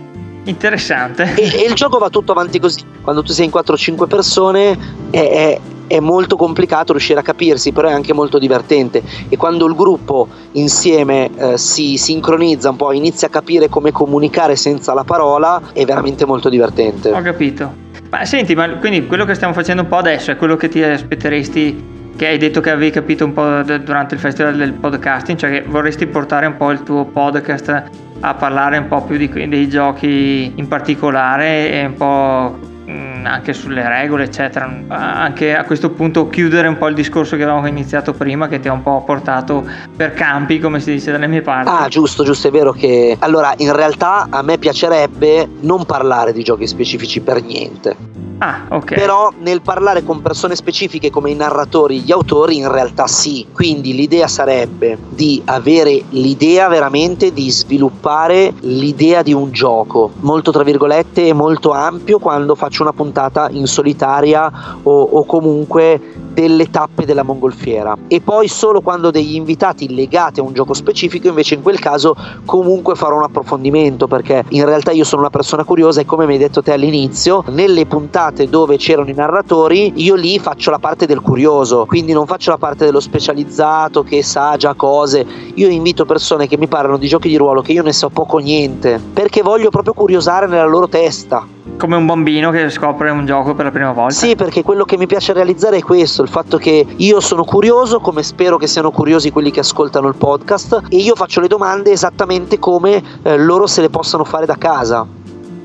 Interessante. 0.50 1.34
E, 1.36 1.62
e, 1.62 1.66
il 1.66 1.74
gioco 1.74 1.98
va 1.98 2.10
tutto 2.10 2.32
avanti 2.32 2.58
così. 2.58 2.82
Quando 3.02 3.22
tu 3.22 3.32
sei 3.32 3.46
in 3.46 3.52
4-5 3.54 4.06
persone 4.06 4.78
è, 5.10 5.18
è, 5.18 5.60
è 5.86 6.00
molto 6.00 6.36
complicato 6.36 6.92
riuscire 6.92 7.20
a 7.20 7.22
capirsi, 7.22 7.72
però 7.72 7.88
è 7.88 7.92
anche 7.92 8.12
molto 8.12 8.38
divertente 8.38 9.02
e 9.28 9.36
quando 9.36 9.66
il 9.66 9.74
gruppo 9.74 10.28
insieme 10.52 11.30
eh, 11.36 11.58
si 11.58 11.96
sincronizza 11.96 12.70
un 12.70 12.76
po', 12.76 12.92
inizia 12.92 13.28
a 13.28 13.30
capire 13.30 13.68
come 13.68 13.92
comunicare 13.92 14.56
senza 14.56 14.92
la 14.92 15.04
parola, 15.04 15.60
è 15.72 15.84
veramente 15.84 16.26
molto 16.26 16.48
divertente. 16.48 17.10
Ho 17.10 17.22
capito. 17.22 17.88
Ma 18.10 18.24
senti, 18.24 18.56
ma 18.56 18.68
quindi 18.78 19.06
quello 19.06 19.24
che 19.24 19.34
stiamo 19.34 19.52
facendo 19.52 19.82
un 19.82 19.88
po' 19.88 19.96
adesso 19.96 20.32
è 20.32 20.36
quello 20.36 20.56
che 20.56 20.68
ti 20.68 20.82
aspetteresti 20.82 21.98
che 22.20 22.26
hai 22.26 22.36
detto 22.36 22.60
che 22.60 22.68
avevi 22.68 22.90
capito 22.90 23.24
un 23.24 23.32
po' 23.32 23.62
durante 23.62 24.14
il 24.14 24.20
festival 24.20 24.54
del 24.54 24.74
podcasting, 24.74 25.38
cioè 25.38 25.50
che 25.50 25.64
vorresti 25.66 26.06
portare 26.06 26.44
un 26.44 26.58
po' 26.58 26.70
il 26.70 26.82
tuo 26.82 27.06
podcast 27.06 27.82
a 28.20 28.34
parlare 28.34 28.76
un 28.76 28.88
po' 28.88 29.02
più 29.04 29.16
di, 29.16 29.48
dei 29.48 29.66
giochi 29.70 30.52
in 30.54 30.68
particolare 30.68 31.72
e 31.72 31.86
un 31.86 31.94
po' 31.94 32.68
Mm, 32.90 33.24
anche 33.24 33.52
sulle 33.52 33.88
regole, 33.88 34.24
eccetera. 34.24 34.68
Anche 34.88 35.54
a 35.54 35.64
questo 35.64 35.90
punto 35.90 36.28
chiudere 36.28 36.66
un 36.66 36.76
po' 36.76 36.88
il 36.88 36.94
discorso 36.94 37.36
che 37.36 37.44
avevamo 37.44 37.68
iniziato 37.68 38.12
prima, 38.12 38.48
che 38.48 38.58
ti 38.58 38.66
ha 38.66 38.72
un 38.72 38.82
po' 38.82 39.04
portato 39.04 39.64
per 39.96 40.12
campi, 40.12 40.58
come 40.58 40.80
si 40.80 40.90
dice 40.90 41.12
dalle 41.12 41.28
mie 41.28 41.40
parti. 41.40 41.70
Ah, 41.70 41.86
giusto, 41.88 42.24
giusto, 42.24 42.48
è 42.48 42.50
vero 42.50 42.72
che. 42.72 43.16
Allora, 43.20 43.54
in 43.58 43.72
realtà 43.72 44.26
a 44.28 44.42
me 44.42 44.58
piacerebbe 44.58 45.48
non 45.60 45.84
parlare 45.84 46.32
di 46.32 46.42
giochi 46.42 46.66
specifici 46.66 47.20
per 47.20 47.42
niente. 47.42 48.29
Ah, 48.42 48.64
ok. 48.70 48.94
Però 48.94 49.30
nel 49.40 49.60
parlare 49.60 50.02
con 50.02 50.22
persone 50.22 50.56
specifiche 50.56 51.10
come 51.10 51.30
i 51.30 51.34
narratori, 51.34 52.00
gli 52.00 52.10
autori, 52.10 52.56
in 52.56 52.72
realtà 52.72 53.06
sì. 53.06 53.46
Quindi 53.52 53.94
l'idea 53.94 54.28
sarebbe 54.28 54.96
di 55.10 55.42
avere 55.44 56.04
l'idea 56.10 56.68
veramente 56.68 57.34
di 57.34 57.50
sviluppare 57.50 58.54
l'idea 58.60 59.20
di 59.20 59.34
un 59.34 59.52
gioco, 59.52 60.12
molto 60.20 60.52
tra 60.52 60.62
virgolette, 60.62 61.34
molto 61.34 61.72
ampio 61.72 62.18
quando 62.18 62.54
faccio 62.54 62.82
una 62.82 62.94
puntata 62.94 63.48
in 63.50 63.66
solitaria 63.66 64.50
o, 64.84 65.02
o 65.02 65.24
comunque 65.26 66.00
delle 66.32 66.70
tappe 66.70 67.04
della 67.04 67.24
mongolfiera 67.24 67.96
e 68.06 68.20
poi 68.20 68.46
solo 68.46 68.80
quando 68.80 69.10
degli 69.10 69.34
invitati 69.34 69.92
legati 69.92 70.38
a 70.38 70.44
un 70.44 70.52
gioco 70.52 70.74
specifico 70.74 71.26
invece 71.26 71.56
in 71.56 71.62
quel 71.62 71.80
caso 71.80 72.16
comunque 72.44 72.94
farò 72.94 73.16
un 73.16 73.24
approfondimento 73.24 74.06
perché 74.06 74.44
in 74.50 74.64
realtà 74.64 74.92
io 74.92 75.02
sono 75.02 75.22
una 75.22 75.30
persona 75.30 75.64
curiosa 75.64 76.00
e 76.00 76.06
come 76.06 76.26
mi 76.26 76.34
hai 76.34 76.38
detto 76.38 76.62
te 76.62 76.72
all'inizio 76.72 77.42
nelle 77.48 77.84
puntate 77.84 78.29
dove 78.30 78.76
c'erano 78.76 79.10
i 79.10 79.14
narratori 79.14 79.92
io 79.96 80.14
lì 80.14 80.38
faccio 80.38 80.70
la 80.70 80.78
parte 80.78 81.06
del 81.06 81.20
curioso 81.20 81.84
quindi 81.86 82.12
non 82.12 82.26
faccio 82.26 82.50
la 82.50 82.58
parte 82.58 82.84
dello 82.84 83.00
specializzato 83.00 84.02
che 84.02 84.22
sa 84.22 84.56
già 84.56 84.74
cose 84.74 85.26
io 85.54 85.68
invito 85.68 86.04
persone 86.04 86.46
che 86.46 86.56
mi 86.56 86.68
parlano 86.68 86.96
di 86.96 87.08
giochi 87.08 87.28
di 87.28 87.36
ruolo 87.36 87.62
che 87.62 87.72
io 87.72 87.82
ne 87.82 87.92
so 87.92 88.08
poco 88.08 88.38
niente 88.38 89.00
perché 89.12 89.42
voglio 89.42 89.70
proprio 89.70 89.92
curiosare 89.92 90.46
nella 90.46 90.66
loro 90.66 90.88
testa 90.88 91.58
come 91.80 91.96
un 91.96 92.04
bambino 92.04 92.50
che 92.50 92.68
scopre 92.68 93.08
un 93.08 93.24
gioco 93.24 93.54
per 93.54 93.64
la 93.64 93.70
prima 93.70 93.92
volta. 93.92 94.12
Sì, 94.12 94.36
perché 94.36 94.62
quello 94.62 94.84
che 94.84 94.98
mi 94.98 95.06
piace 95.06 95.32
realizzare 95.32 95.78
è 95.78 95.82
questo, 95.82 96.22
il 96.22 96.28
fatto 96.28 96.58
che 96.58 96.86
io 96.94 97.20
sono 97.20 97.42
curioso, 97.42 98.00
come 98.00 98.22
spero 98.22 98.58
che 98.58 98.66
siano 98.66 98.90
curiosi 98.90 99.30
quelli 99.30 99.50
che 99.50 99.60
ascoltano 99.60 100.06
il 100.06 100.14
podcast, 100.14 100.82
e 100.90 100.96
io 100.96 101.14
faccio 101.14 101.40
le 101.40 101.48
domande 101.48 101.90
esattamente 101.90 102.58
come 102.58 103.02
eh, 103.22 103.38
loro 103.38 103.66
se 103.66 103.80
le 103.80 103.88
possano 103.88 104.24
fare 104.24 104.44
da 104.44 104.56
casa. 104.56 105.06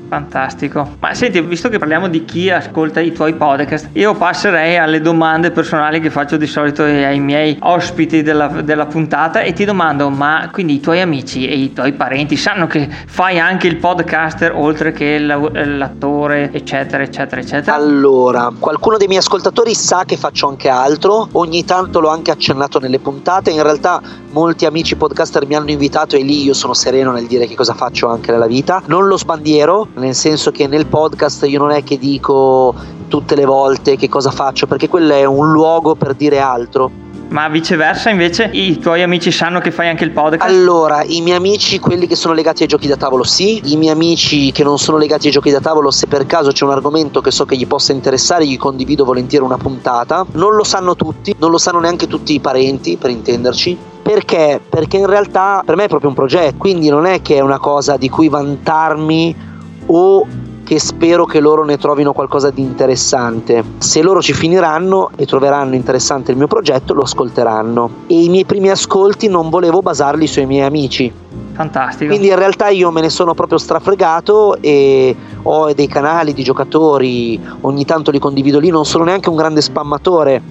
Fantastico. 0.08 0.96
Ma 1.00 1.14
senti, 1.14 1.40
visto 1.40 1.68
che 1.68 1.78
parliamo 1.78 2.08
di 2.08 2.24
chi 2.24 2.48
ascolta 2.50 3.00
i 3.00 3.12
tuoi 3.12 3.34
podcast, 3.34 3.88
io 3.92 4.14
passerei 4.14 4.76
alle 4.76 5.00
domande 5.00 5.50
personali 5.50 6.00
che 6.00 6.10
faccio 6.10 6.36
di 6.36 6.46
solito 6.46 6.84
ai 6.84 7.18
miei 7.18 7.56
ospiti 7.60 8.22
della, 8.22 8.46
della, 8.46 8.86
puntata 8.86 9.40
e 9.40 9.52
ti 9.52 9.64
domando, 9.64 10.08
ma 10.10 10.48
quindi 10.52 10.74
i 10.74 10.80
tuoi 10.80 11.00
amici 11.00 11.46
e 11.48 11.56
i 11.56 11.72
tuoi 11.72 11.92
parenti 11.92 12.36
sanno 12.36 12.66
che 12.68 12.88
fai 13.06 13.40
anche 13.40 13.66
il 13.66 13.76
podcaster 13.76 14.52
oltre 14.54 14.92
che 14.92 15.18
l'attore, 15.18 16.52
eccetera, 16.52 17.02
eccetera, 17.02 17.40
eccetera? 17.40 17.74
Allora, 17.74 18.52
qualcuno 18.56 18.96
dei 18.96 19.08
miei 19.08 19.20
ascoltatori 19.20 19.74
sa 19.74 20.04
che 20.06 20.16
faccio 20.16 20.48
anche 20.48 20.68
altro, 20.68 21.28
ogni 21.32 21.64
tanto 21.64 21.98
l'ho 22.00 22.10
anche 22.10 22.30
accennato 22.30 22.78
nelle 22.78 23.00
puntate, 23.00 23.50
in 23.50 23.62
realtà 23.62 24.00
molti 24.30 24.66
amici 24.66 24.96
podcaster 24.96 25.46
mi 25.46 25.54
hanno 25.54 25.70
invitato 25.70 26.14
e 26.14 26.22
lì 26.22 26.44
io 26.44 26.52
sono 26.52 26.74
sereno 26.74 27.10
nel 27.10 27.26
dire 27.26 27.46
che 27.46 27.54
cosa 27.54 27.74
faccio 27.74 28.08
anche 28.08 28.30
nella 28.30 28.46
vita. 28.46 28.82
Non 28.86 29.06
lo 29.06 29.16
sbandiero, 29.16 29.88
nel 29.96 30.14
senso 30.14 30.50
che 30.50 30.66
nel 30.66 30.86
podcast 30.86 31.44
io 31.46 31.58
non 31.58 31.70
è 31.70 31.82
che 31.82 31.98
dico 31.98 32.74
tutte 33.08 33.34
le 33.34 33.44
volte 33.44 33.96
che 33.96 34.08
cosa 34.08 34.30
faccio, 34.30 34.66
perché 34.66 34.88
quello 34.88 35.14
è 35.14 35.24
un 35.24 35.50
luogo 35.50 35.94
per 35.94 36.14
dire 36.14 36.38
altro. 36.38 37.04
Ma 37.28 37.48
viceversa 37.48 38.08
invece 38.10 38.48
i 38.52 38.78
tuoi 38.78 39.02
amici 39.02 39.32
sanno 39.32 39.58
che 39.58 39.72
fai 39.72 39.88
anche 39.88 40.04
il 40.04 40.12
podcast? 40.12 40.48
Allora, 40.48 41.02
i 41.02 41.20
miei 41.22 41.36
amici, 41.36 41.80
quelli 41.80 42.06
che 42.06 42.14
sono 42.14 42.34
legati 42.34 42.62
ai 42.62 42.68
giochi 42.68 42.86
da 42.86 42.96
tavolo, 42.96 43.24
sì. 43.24 43.60
I 43.64 43.76
miei 43.76 43.92
amici 43.92 44.52
che 44.52 44.62
non 44.62 44.78
sono 44.78 44.96
legati 44.96 45.26
ai 45.26 45.32
giochi 45.32 45.50
da 45.50 45.58
tavolo, 45.58 45.90
se 45.90 46.06
per 46.06 46.24
caso 46.26 46.52
c'è 46.52 46.64
un 46.64 46.70
argomento 46.70 47.20
che 47.20 47.32
so 47.32 47.44
che 47.44 47.56
gli 47.56 47.66
possa 47.66 47.92
interessare, 47.92 48.46
gli 48.46 48.56
condivido 48.56 49.04
volentieri 49.04 49.44
una 49.44 49.56
puntata. 49.56 50.24
Non 50.32 50.54
lo 50.54 50.62
sanno 50.62 50.94
tutti, 50.94 51.34
non 51.38 51.50
lo 51.50 51.58
sanno 51.58 51.80
neanche 51.80 52.06
tutti 52.06 52.32
i 52.32 52.40
parenti, 52.40 52.96
per 52.96 53.10
intenderci. 53.10 53.76
Perché? 54.02 54.60
Perché 54.68 54.98
in 54.98 55.06
realtà 55.06 55.62
per 55.66 55.74
me 55.74 55.84
è 55.84 55.88
proprio 55.88 56.10
un 56.10 56.14
progetto, 56.14 56.54
quindi 56.58 56.88
non 56.88 57.06
è 57.06 57.22
che 57.22 57.36
è 57.36 57.40
una 57.40 57.58
cosa 57.58 57.96
di 57.96 58.08
cui 58.08 58.28
vantarmi 58.28 59.54
o 59.86 60.26
che 60.66 60.80
spero 60.80 61.26
che 61.26 61.38
loro 61.38 61.64
ne 61.64 61.78
trovino 61.78 62.12
qualcosa 62.12 62.50
di 62.50 62.60
interessante. 62.60 63.62
Se 63.78 64.02
loro 64.02 64.20
ci 64.20 64.32
finiranno 64.32 65.10
e 65.14 65.24
troveranno 65.24 65.76
interessante 65.76 66.32
il 66.32 66.36
mio 66.36 66.48
progetto, 66.48 66.92
lo 66.92 67.02
ascolteranno. 67.02 67.88
E 68.08 68.24
i 68.24 68.28
miei 68.28 68.44
primi 68.44 68.68
ascolti 68.68 69.28
non 69.28 69.48
volevo 69.48 69.80
basarli 69.80 70.26
sui 70.26 70.44
miei 70.44 70.66
amici. 70.66 71.12
Fantastico. 71.52 72.06
Quindi 72.06 72.28
in 72.28 72.36
realtà 72.36 72.68
io 72.68 72.90
me 72.90 73.00
ne 73.00 73.10
sono 73.10 73.32
proprio 73.32 73.58
strafregato 73.58 74.60
e 74.60 75.14
ho 75.42 75.72
dei 75.72 75.86
canali 75.86 76.34
di 76.34 76.42
giocatori, 76.42 77.40
ogni 77.60 77.84
tanto 77.84 78.10
li 78.10 78.18
condivido 78.18 78.58
lì, 78.58 78.68
non 78.68 78.84
sono 78.84 79.04
neanche 79.04 79.28
un 79.28 79.36
grande 79.36 79.60
spammatore 79.60 80.42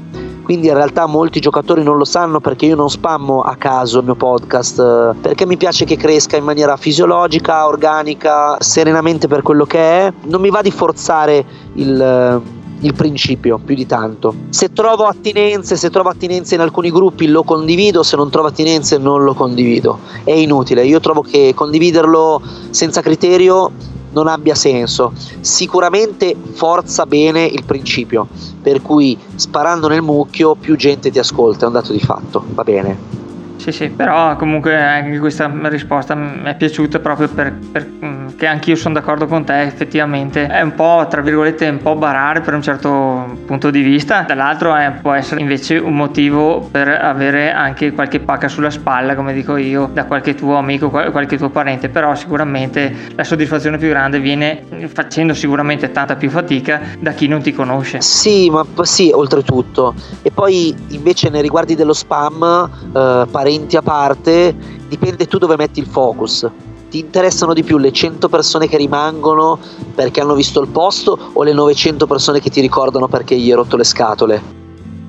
quindi 0.46 0.68
in 0.68 0.76
realtà 0.76 1.08
molti 1.08 1.40
giocatori 1.40 1.82
non 1.82 1.98
lo 1.98 2.06
sanno 2.06 2.40
perché 2.40 2.68
io 2.68 2.76
non 2.76 2.90
spammo 2.90 3.42
a 3.42 3.56
caso 3.56 3.98
il 3.98 4.06
mio 4.06 4.16
podcast, 4.16 5.16
perché 5.20 5.48
mi 5.48 5.58
piace 5.58 5.86
che 5.86 5.98
cresca 5.98 6.38
in 6.38 6.44
maniera 6.44 6.78
fisiologica, 6.78 7.66
organica, 7.66 8.56
serenamente 8.60 9.28
per 9.28 9.42
quello 9.42 9.66
che 9.66 9.80
è, 9.80 10.14
non 10.26 10.42
mi 10.42 10.52
va 10.52 10.62
di 10.62 10.72
forzare 10.72 11.46
il 11.74 12.44
il 12.82 12.94
principio 12.94 13.58
più 13.58 13.74
di 13.74 13.86
tanto. 13.86 14.36
Se 14.50 14.72
trovo 14.72 15.06
attinenze, 15.06 15.76
se 15.76 15.90
trovo 15.90 16.10
attinenze 16.10 16.56
in 16.56 16.62
alcuni 16.62 16.92
gruppi 16.92 17.26
lo 17.28 17.44
condivido, 17.44 18.04
se 18.04 18.16
non 18.16 18.30
trovo 18.30 18.50
attinenze 18.50 18.98
non 18.98 19.24
lo 19.24 19.34
condivido. 19.34 20.00
È 20.24 20.32
inutile, 20.32 20.86
io 20.86 21.00
trovo 21.00 21.22
che 21.22 21.54
condividerlo 21.56 22.42
senza 22.70 23.02
criterio 23.02 23.72
non 24.16 24.28
abbia 24.28 24.56
senso. 24.56 25.14
Sicuramente 25.42 26.36
forza 26.54 27.06
bene 27.06 27.46
il 27.46 27.64
principio, 27.66 28.28
per 28.62 28.82
cui 28.82 29.18
sparando 29.36 29.88
nel 29.90 30.02
mucchio 30.02 30.56
più 30.56 30.76
gente 30.76 31.12
ti 31.12 31.20
ascolta, 31.20 31.66
è 31.66 31.68
un 31.68 31.74
dato 31.74 31.92
di 31.92 32.00
fatto, 32.00 32.44
va 32.48 32.64
bene. 32.64 33.25
Sì, 33.66 33.72
sì, 33.72 33.90
però 33.90 34.36
comunque 34.36 34.80
anche 34.80 35.18
questa 35.18 35.52
risposta 35.64 36.14
mi 36.14 36.44
è 36.44 36.56
piaciuta 36.56 37.00
proprio 37.00 37.28
perché 37.30 37.90
mm, 38.06 38.28
anch'io 38.42 38.76
sono 38.76 38.94
d'accordo 38.94 39.26
con 39.26 39.44
te, 39.44 39.64
effettivamente 39.64 40.46
è 40.46 40.62
un 40.62 40.76
po', 40.76 41.08
tra 41.10 41.22
virgolette, 41.22 41.68
un 41.70 41.80
po' 41.80 41.96
barare 41.96 42.42
per 42.42 42.54
un 42.54 42.62
certo 42.62 43.40
punto 43.48 43.72
di 43.72 43.82
vista, 43.82 44.22
dall'altro 44.22 44.76
è, 44.76 44.92
può 45.02 45.14
essere 45.14 45.42
invece 45.42 45.78
un 45.78 45.96
motivo 45.96 46.60
per 46.70 46.90
avere 46.90 47.52
anche 47.54 47.92
qualche 47.92 48.20
pacca 48.20 48.48
sulla 48.48 48.70
spalla, 48.70 49.16
come 49.16 49.34
dico 49.34 49.58
io, 49.58 49.90
da 49.92 50.06
qualche 50.06 50.36
tuo 50.36 50.58
amico, 50.58 50.92
qualche 50.92 51.36
tuo 51.36 51.50
parente, 51.50 51.90
però 51.90 52.14
sicuramente 52.14 52.94
la 53.16 53.24
soddisfazione 53.24 53.80
più 53.80 53.90
grande 53.90 54.20
viene 54.20 54.64
facendo 54.94 55.34
sicuramente 55.34 55.92
tanta 55.92 56.16
più 56.16 56.30
fatica 56.30 56.82
da 57.00 57.14
chi 57.14 57.28
non 57.28 57.42
ti 57.42 57.52
conosce. 57.52 58.00
Sì, 58.02 58.48
ma 58.52 58.64
sì, 58.84 59.10
oltretutto. 59.12 59.96
E 60.22 60.30
poi 60.30 60.76
invece 60.90 61.32
nei 61.32 61.42
riguardi 61.42 61.74
dello 61.74 61.94
spam, 61.94 62.70
eh, 62.96 63.26
parenti 63.32 63.54
parenti 63.56 63.78
a 63.78 63.82
parte, 63.82 64.56
dipende 64.88 65.28
tu 65.28 65.38
dove 65.38 65.56
metti 65.56 65.80
il 65.80 65.86
focus. 65.86 66.48
Ti 66.90 67.00
interessano 67.00 67.54
di 67.54 67.64
più 67.64 67.78
le 67.78 67.92
100 67.92 68.30
persone 68.30 68.68
che 68.68 68.78
rimangono 68.78 69.58
perché 69.94 70.22
hanno 70.22 70.36
visto 70.36 70.62
il 70.62 70.68
posto 70.68 71.18
o 71.34 71.44
le 71.44 71.54
900 71.54 72.06
persone 72.06 72.40
che 72.40 72.50
ti 72.50 72.62
ricordano 72.62 73.08
perché 73.08 73.36
gli 73.36 73.50
hai 73.50 73.56
rotto 73.56 73.76
le 73.76 73.84
scatole? 73.84 74.64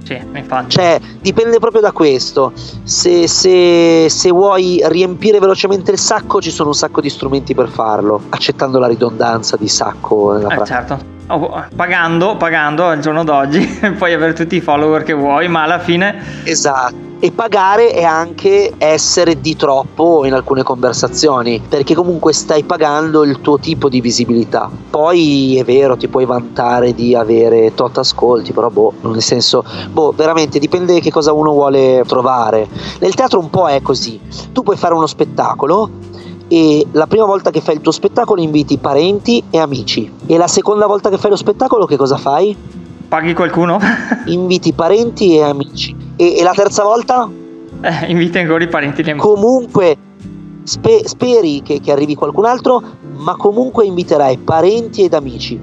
Sì, 0.05 0.19
infatti. 0.35 0.71
Cioè, 0.71 1.01
dipende 1.21 1.59
proprio 1.59 1.81
da 1.81 1.91
questo. 1.91 2.53
Se, 2.85 3.27
se, 3.27 4.09
se, 4.09 4.31
vuoi 4.31 4.81
riempire 4.85 5.41
velocemente 5.41 5.91
il 5.91 5.99
sacco, 5.99 6.41
ci 6.41 6.51
sono 6.51 6.69
un 6.69 6.75
sacco 6.75 7.01
di 7.01 7.11
strumenti 7.11 7.55
per 7.55 7.69
farlo, 7.69 8.23
accettando 8.29 8.79
la 8.79 8.87
ridondanza 8.87 9.57
di 9.57 9.69
sacco. 9.69 10.35
Nella 10.35 10.63
eh, 10.63 10.65
certo. 10.65 11.15
Oh, 11.29 11.65
pagando, 11.75 12.37
pagando 12.37 12.87
al 12.87 13.01
giorno 13.01 13.25
d'oggi, 13.25 13.67
puoi 13.99 14.15
avere 14.15 14.33
tutti 14.33 14.55
i 14.55 14.61
follower 14.61 15.03
che 15.03 15.13
vuoi, 15.13 15.49
ma 15.49 15.65
alla 15.65 15.81
fine. 15.81 16.45
Esatto 16.45 17.06
e 17.19 17.33
pagare 17.33 17.93
è 17.93 18.05
anche 18.05 18.75
essere 18.77 19.41
di 19.41 19.57
troppo 19.57 20.27
in 20.27 20.35
alcune 20.35 20.63
conversazioni 20.63 21.63
perché 21.67 21.95
comunque 21.95 22.35
stai 22.35 22.63
pagando 22.63 23.25
il 23.25 23.41
tuo 23.41 23.59
tipo 23.59 23.89
di 23.89 24.03
visibilità 24.03 24.71
poi 24.91 25.57
è 25.59 25.65
vero 25.65 25.97
ti 25.97 26.09
puoi 26.09 26.27
vantare 26.27 26.95
di 26.95 27.15
avere 27.15 27.73
tot 27.75 27.97
ascolti 27.97 28.53
però 28.53 28.69
boh 28.69 28.93
nel 29.01 29.23
senso 29.23 29.65
boh 29.91 30.13
veramente 30.15 30.59
dipende 30.59 31.01
che 31.01 31.11
cosa 31.11 31.33
uno 31.33 31.53
vuole 31.53 32.05
trovare 32.07 32.69
nel 33.01 33.15
teatro 33.15 33.41
un 33.41 33.49
po' 33.49 33.67
è 33.67 33.81
così 33.81 34.21
tu 34.53 34.63
puoi 34.63 34.77
fare 34.77 34.93
uno 34.93 35.07
spettacolo 35.07 35.91
e 36.49 36.87
la 36.93 37.07
prima 37.07 37.25
volta 37.25 37.51
che 37.51 37.63
fai 37.63 37.77
il 37.77 37.81
tuo 37.81 37.93
spettacolo 37.93 38.43
inviti 38.43 38.77
parenti 38.77 39.43
e 39.49 39.59
amici 39.59 40.13
e 40.27 40.37
la 40.37 40.49
seconda 40.49 40.87
volta 40.87 41.09
che 41.09 41.17
fai 41.17 41.31
lo 41.31 41.37
spettacolo 41.37 41.87
che 41.87 41.97
cosa 41.97 42.19
fai? 42.19 42.57
Paghi 43.09 43.35
qualcuno? 43.35 43.79
inviti 44.27 44.73
parenti 44.73 45.37
e 45.37 45.43
amici. 45.43 46.06
E, 46.17 46.39
e 46.39 46.43
la 46.43 46.53
terza 46.53 46.83
volta? 46.83 47.29
Eh, 47.81 48.11
inviti 48.11 48.39
ancora 48.39 48.65
i 48.65 48.69
parenti 48.69 49.03
e. 49.03 49.23
Comunque 49.23 49.97
spe- 50.65 51.07
speri 51.07 51.63
che, 51.63 51.81
che 51.81 51.93
arrivi 51.93 52.15
qualcun 52.15 52.47
altro, 52.47 52.83
ma 53.17 53.37
comunque 53.37 53.85
inviterai 53.85 54.39
parenti 54.39 55.05
ed 55.05 55.15
amici. 55.15 55.61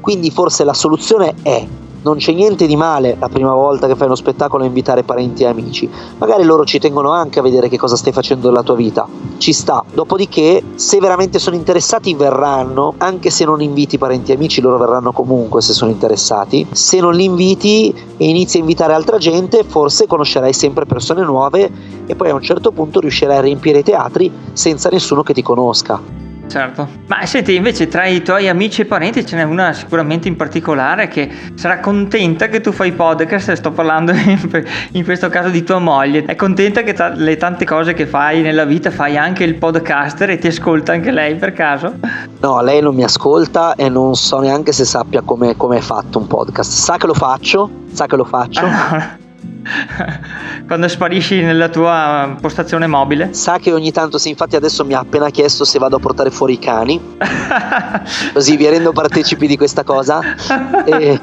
Quindi 0.00 0.30
forse 0.30 0.64
la 0.64 0.74
soluzione 0.74 1.34
è 1.42 1.66
non 2.04 2.16
c'è 2.16 2.32
niente 2.32 2.66
di 2.66 2.76
male 2.76 3.16
la 3.18 3.28
prima 3.28 3.52
volta 3.52 3.86
che 3.86 3.96
fai 3.96 4.06
uno 4.06 4.14
spettacolo 4.14 4.62
a 4.62 4.66
invitare 4.66 5.02
parenti 5.02 5.42
e 5.42 5.46
amici. 5.46 5.90
Magari 6.18 6.44
loro 6.44 6.64
ci 6.64 6.78
tengono 6.78 7.10
anche 7.10 7.38
a 7.38 7.42
vedere 7.42 7.68
che 7.68 7.78
cosa 7.78 7.96
stai 7.96 8.12
facendo 8.12 8.48
della 8.48 8.62
tua 8.62 8.74
vita. 8.74 9.06
Ci 9.38 9.52
sta. 9.52 9.82
Dopodiché, 9.92 10.62
se 10.74 10.98
veramente 10.98 11.38
sono 11.38 11.56
interessati, 11.56 12.14
verranno. 12.14 12.94
Anche 12.98 13.30
se 13.30 13.44
non 13.44 13.62
inviti 13.62 13.98
parenti 13.98 14.32
e 14.32 14.34
amici, 14.34 14.60
loro 14.60 14.78
verranno 14.78 15.12
comunque 15.12 15.62
se 15.62 15.72
sono 15.72 15.90
interessati. 15.90 16.66
Se 16.72 17.00
non 17.00 17.14
li 17.14 17.24
inviti 17.24 17.94
e 18.16 18.28
inizi 18.28 18.58
a 18.58 18.60
invitare 18.60 18.92
altra 18.92 19.18
gente, 19.18 19.64
forse 19.64 20.06
conoscerai 20.06 20.52
sempre 20.52 20.84
persone 20.84 21.22
nuove 21.22 21.70
e 22.06 22.14
poi 22.14 22.28
a 22.28 22.34
un 22.34 22.42
certo 22.42 22.70
punto 22.70 23.00
riuscirai 23.00 23.38
a 23.38 23.40
riempire 23.40 23.78
i 23.78 23.82
teatri 23.82 24.30
senza 24.52 24.90
nessuno 24.90 25.22
che 25.22 25.32
ti 25.32 25.42
conosca. 25.42 26.23
Certo, 26.46 26.88
ma 27.06 27.24
senti 27.26 27.54
invece 27.54 27.88
tra 27.88 28.06
i 28.06 28.22
tuoi 28.22 28.48
amici 28.48 28.82
e 28.82 28.84
parenti 28.84 29.26
ce 29.26 29.36
n'è 29.36 29.42
una 29.42 29.72
sicuramente 29.72 30.28
in 30.28 30.36
particolare 30.36 31.08
che 31.08 31.28
sarà 31.54 31.80
contenta 31.80 32.48
che 32.48 32.60
tu 32.60 32.70
fai 32.70 32.92
podcast, 32.92 33.52
sto 33.52 33.72
parlando 33.72 34.12
in, 34.92 35.04
questo 35.04 35.28
caso 35.28 35.48
di 35.48 35.64
tua 35.64 35.78
moglie, 35.78 36.24
è 36.24 36.36
contenta 36.36 36.82
che 36.82 36.92
tra 36.92 37.08
le 37.08 37.36
tante 37.36 37.64
cose 37.64 37.94
che 37.94 38.06
fai 38.06 38.42
nella 38.42 38.64
vita 38.64 38.90
fai 38.90 39.16
anche 39.16 39.42
il 39.42 39.56
podcaster 39.56 40.30
e 40.30 40.38
ti 40.38 40.46
ascolta 40.46 40.92
anche 40.92 41.10
lei 41.10 41.34
per 41.34 41.52
caso? 41.52 41.94
No, 42.40 42.62
lei 42.62 42.80
non 42.80 42.94
mi 42.94 43.02
ascolta 43.02 43.74
e 43.74 43.88
non 43.88 44.14
so 44.14 44.38
neanche 44.38 44.72
se 44.72 44.84
sappia 44.84 45.22
come 45.22 45.56
è 45.56 45.80
fatto 45.80 46.18
un 46.18 46.26
podcast, 46.26 46.70
sa 46.70 46.96
che 46.96 47.06
lo 47.06 47.14
faccio, 47.14 47.68
sa 47.92 48.06
che 48.06 48.16
lo 48.16 48.24
faccio. 48.24 49.22
quando 50.66 50.88
sparisci 50.88 51.40
nella 51.40 51.68
tua 51.68 52.36
postazione 52.40 52.86
mobile? 52.86 53.32
Sa 53.32 53.58
che 53.58 53.72
ogni 53.72 53.92
tanto, 53.92 54.18
sì, 54.18 54.28
infatti 54.28 54.56
adesso 54.56 54.84
mi 54.84 54.94
ha 54.94 55.00
appena 55.00 55.30
chiesto 55.30 55.64
se 55.64 55.78
vado 55.78 55.96
a 55.96 55.98
portare 55.98 56.30
fuori 56.30 56.54
i 56.54 56.58
cani, 56.58 57.00
così 58.32 58.56
vi 58.56 58.68
rendo 58.68 58.92
partecipi 58.92 59.46
di 59.46 59.56
questa 59.56 59.82
cosa. 59.82 60.20
E, 60.86 61.18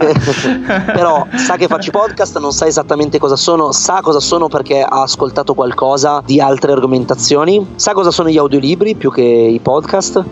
però 0.85 1.27
sa 1.35 1.55
che 1.55 1.67
faccio 1.67 1.91
podcast, 1.91 2.39
non 2.39 2.51
sa 2.51 2.65
esattamente 2.65 3.19
cosa 3.19 3.35
sono, 3.35 3.71
sa 3.71 3.99
cosa 4.01 4.19
sono 4.19 4.47
perché 4.47 4.81
ha 4.81 5.01
ascoltato 5.03 5.53
qualcosa 5.53 6.21
di 6.25 6.41
altre 6.41 6.71
argomentazioni, 6.71 7.73
sa 7.75 7.93
cosa 7.93 8.09
sono 8.09 8.29
gli 8.29 8.37
audiolibri 8.37 8.95
più 8.95 9.11
che 9.11 9.21
i 9.21 9.59
podcast, 9.59 10.23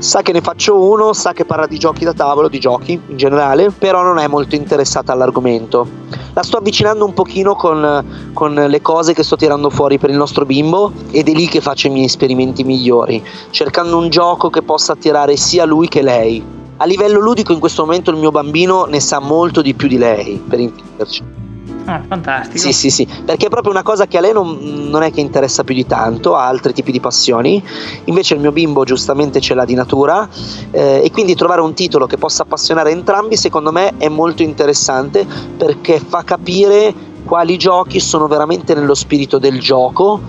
sa 0.00 0.22
che 0.22 0.32
ne 0.32 0.40
faccio 0.40 0.76
uno, 0.76 1.12
sa 1.12 1.34
che 1.34 1.44
parla 1.44 1.66
di 1.66 1.78
giochi 1.78 2.04
da 2.04 2.14
tavolo, 2.14 2.48
di 2.48 2.58
giochi 2.58 2.98
in 3.06 3.16
generale, 3.18 3.70
però 3.70 4.02
non 4.02 4.18
è 4.18 4.26
molto 4.26 4.54
interessata 4.54 5.12
all'argomento. 5.12 5.86
La 6.32 6.42
sto 6.42 6.56
avvicinando 6.56 7.04
un 7.04 7.12
pochino 7.12 7.54
con, 7.54 8.30
con 8.32 8.54
le 8.54 8.80
cose 8.80 9.12
che 9.12 9.22
sto 9.22 9.36
tirando 9.36 9.68
fuori 9.68 9.98
per 9.98 10.08
il 10.08 10.16
nostro 10.16 10.46
bimbo 10.46 10.90
ed 11.10 11.28
è 11.28 11.32
lì 11.32 11.46
che 11.48 11.60
faccio 11.60 11.88
i 11.88 11.90
miei 11.90 12.06
esperimenti 12.06 12.64
migliori, 12.64 13.22
cercando 13.50 13.98
un 13.98 14.08
gioco 14.08 14.48
che 14.48 14.62
possa 14.62 14.92
attirare 14.92 15.36
sia 15.36 15.66
lui 15.66 15.86
che 15.88 16.00
lei. 16.00 16.42
A 16.78 16.84
livello 16.86 17.20
ludico 17.20 17.52
in 17.52 17.60
questo 17.60 17.84
momento 17.84 18.10
il 18.10 18.16
mio 18.16 18.30
bambino 18.30 18.86
ne 18.86 19.00
sa 19.00 19.18
molto 19.18 19.60
di 19.60 19.74
più 19.74 19.86
di 19.86 19.98
lei, 19.98 20.42
per 20.48 20.60
intenderci. 20.60 21.39
Ah, 21.84 22.02
fantastico. 22.06 22.58
Sì, 22.58 22.72
sì, 22.72 22.90
sì, 22.90 23.08
perché 23.24 23.46
è 23.46 23.48
proprio 23.48 23.72
una 23.72 23.82
cosa 23.82 24.06
che 24.06 24.18
a 24.18 24.20
lei 24.20 24.32
non, 24.32 24.58
non, 24.90 25.02
è 25.02 25.10
che 25.10 25.20
interessa 25.20 25.64
più 25.64 25.74
di 25.74 25.86
tanto, 25.86 26.36
ha 26.36 26.46
altri 26.46 26.72
tipi 26.72 26.92
di 26.92 27.00
passioni, 27.00 27.62
invece 28.04 28.34
il 28.34 28.40
mio 28.40 28.52
bimbo 28.52 28.84
giustamente 28.84 29.40
ce 29.40 29.54
l'ha 29.54 29.64
di 29.64 29.74
natura 29.74 30.28
eh, 30.70 31.02
e 31.04 31.10
quindi 31.10 31.34
trovare 31.34 31.60
un 31.60 31.74
titolo 31.74 32.06
che 32.06 32.16
possa 32.16 32.42
appassionare 32.42 32.90
entrambi 32.90 33.36
secondo 33.36 33.72
me 33.72 33.94
è 33.96 34.08
molto 34.08 34.42
interessante 34.42 35.26
perché 35.56 36.00
fa 36.00 36.22
capire 36.22 36.94
quali 37.24 37.56
giochi 37.56 38.00
sono 38.00 38.26
veramente 38.26 38.74
nello 38.74 38.94
spirito 38.94 39.38
del 39.38 39.60
gioco 39.60 40.20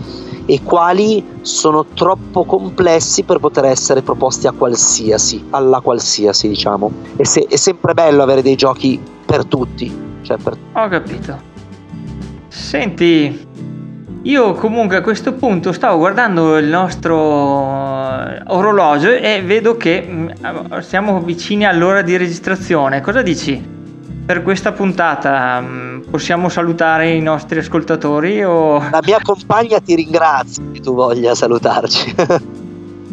e 0.46 0.62
quali 0.64 1.24
sono 1.42 1.86
troppo 1.94 2.44
complessi 2.44 3.24
per 3.24 3.40
poter 3.40 3.66
essere 3.66 4.02
proposti 4.02 4.48
a 4.48 4.52
qualsiasi, 4.52 5.46
alla 5.52 5.80
qualsiasi 5.80 6.48
diciamo. 6.48 6.92
E 7.16 7.26
se, 7.26 7.46
è 7.48 7.56
sempre 7.56 7.94
bello 7.94 8.24
avere 8.24 8.42
dei 8.42 8.56
giochi 8.56 9.00
per 9.26 9.46
tutti. 9.46 10.11
Cioè 10.22 10.38
per... 10.38 10.58
Ho 10.74 10.88
capito. 10.88 11.50
Senti, 12.48 13.48
io 14.24 14.54
comunque 14.54 14.98
a 14.98 15.02
questo 15.02 15.34
punto 15.34 15.72
stavo 15.72 15.98
guardando 15.98 16.58
il 16.58 16.68
nostro 16.68 17.18
orologio 17.18 19.10
e 19.10 19.42
vedo 19.44 19.78
che 19.78 20.08
mm, 20.08 20.30
siamo 20.80 21.22
vicini 21.22 21.66
all'ora 21.66 22.04
di 22.04 22.18
registrazione. 22.18 23.02
Cosa 23.02 23.24
dici? 23.24 23.80
Per 24.24 24.44
questa 24.44 24.74
puntata 24.74 25.60
mm, 25.60 26.02
possiamo 26.12 26.50
salutare 26.50 27.10
i 27.10 27.22
nostri 27.22 27.58
ascoltatori 27.60 28.44
o... 28.44 28.78
La 28.92 29.02
mia 29.04 29.20
compagna 29.24 29.80
ti 29.80 29.96
ringrazia 29.96 30.64
che 30.72 30.80
tu 30.82 30.94
voglia 30.94 31.34
salutarci. 31.34 32.14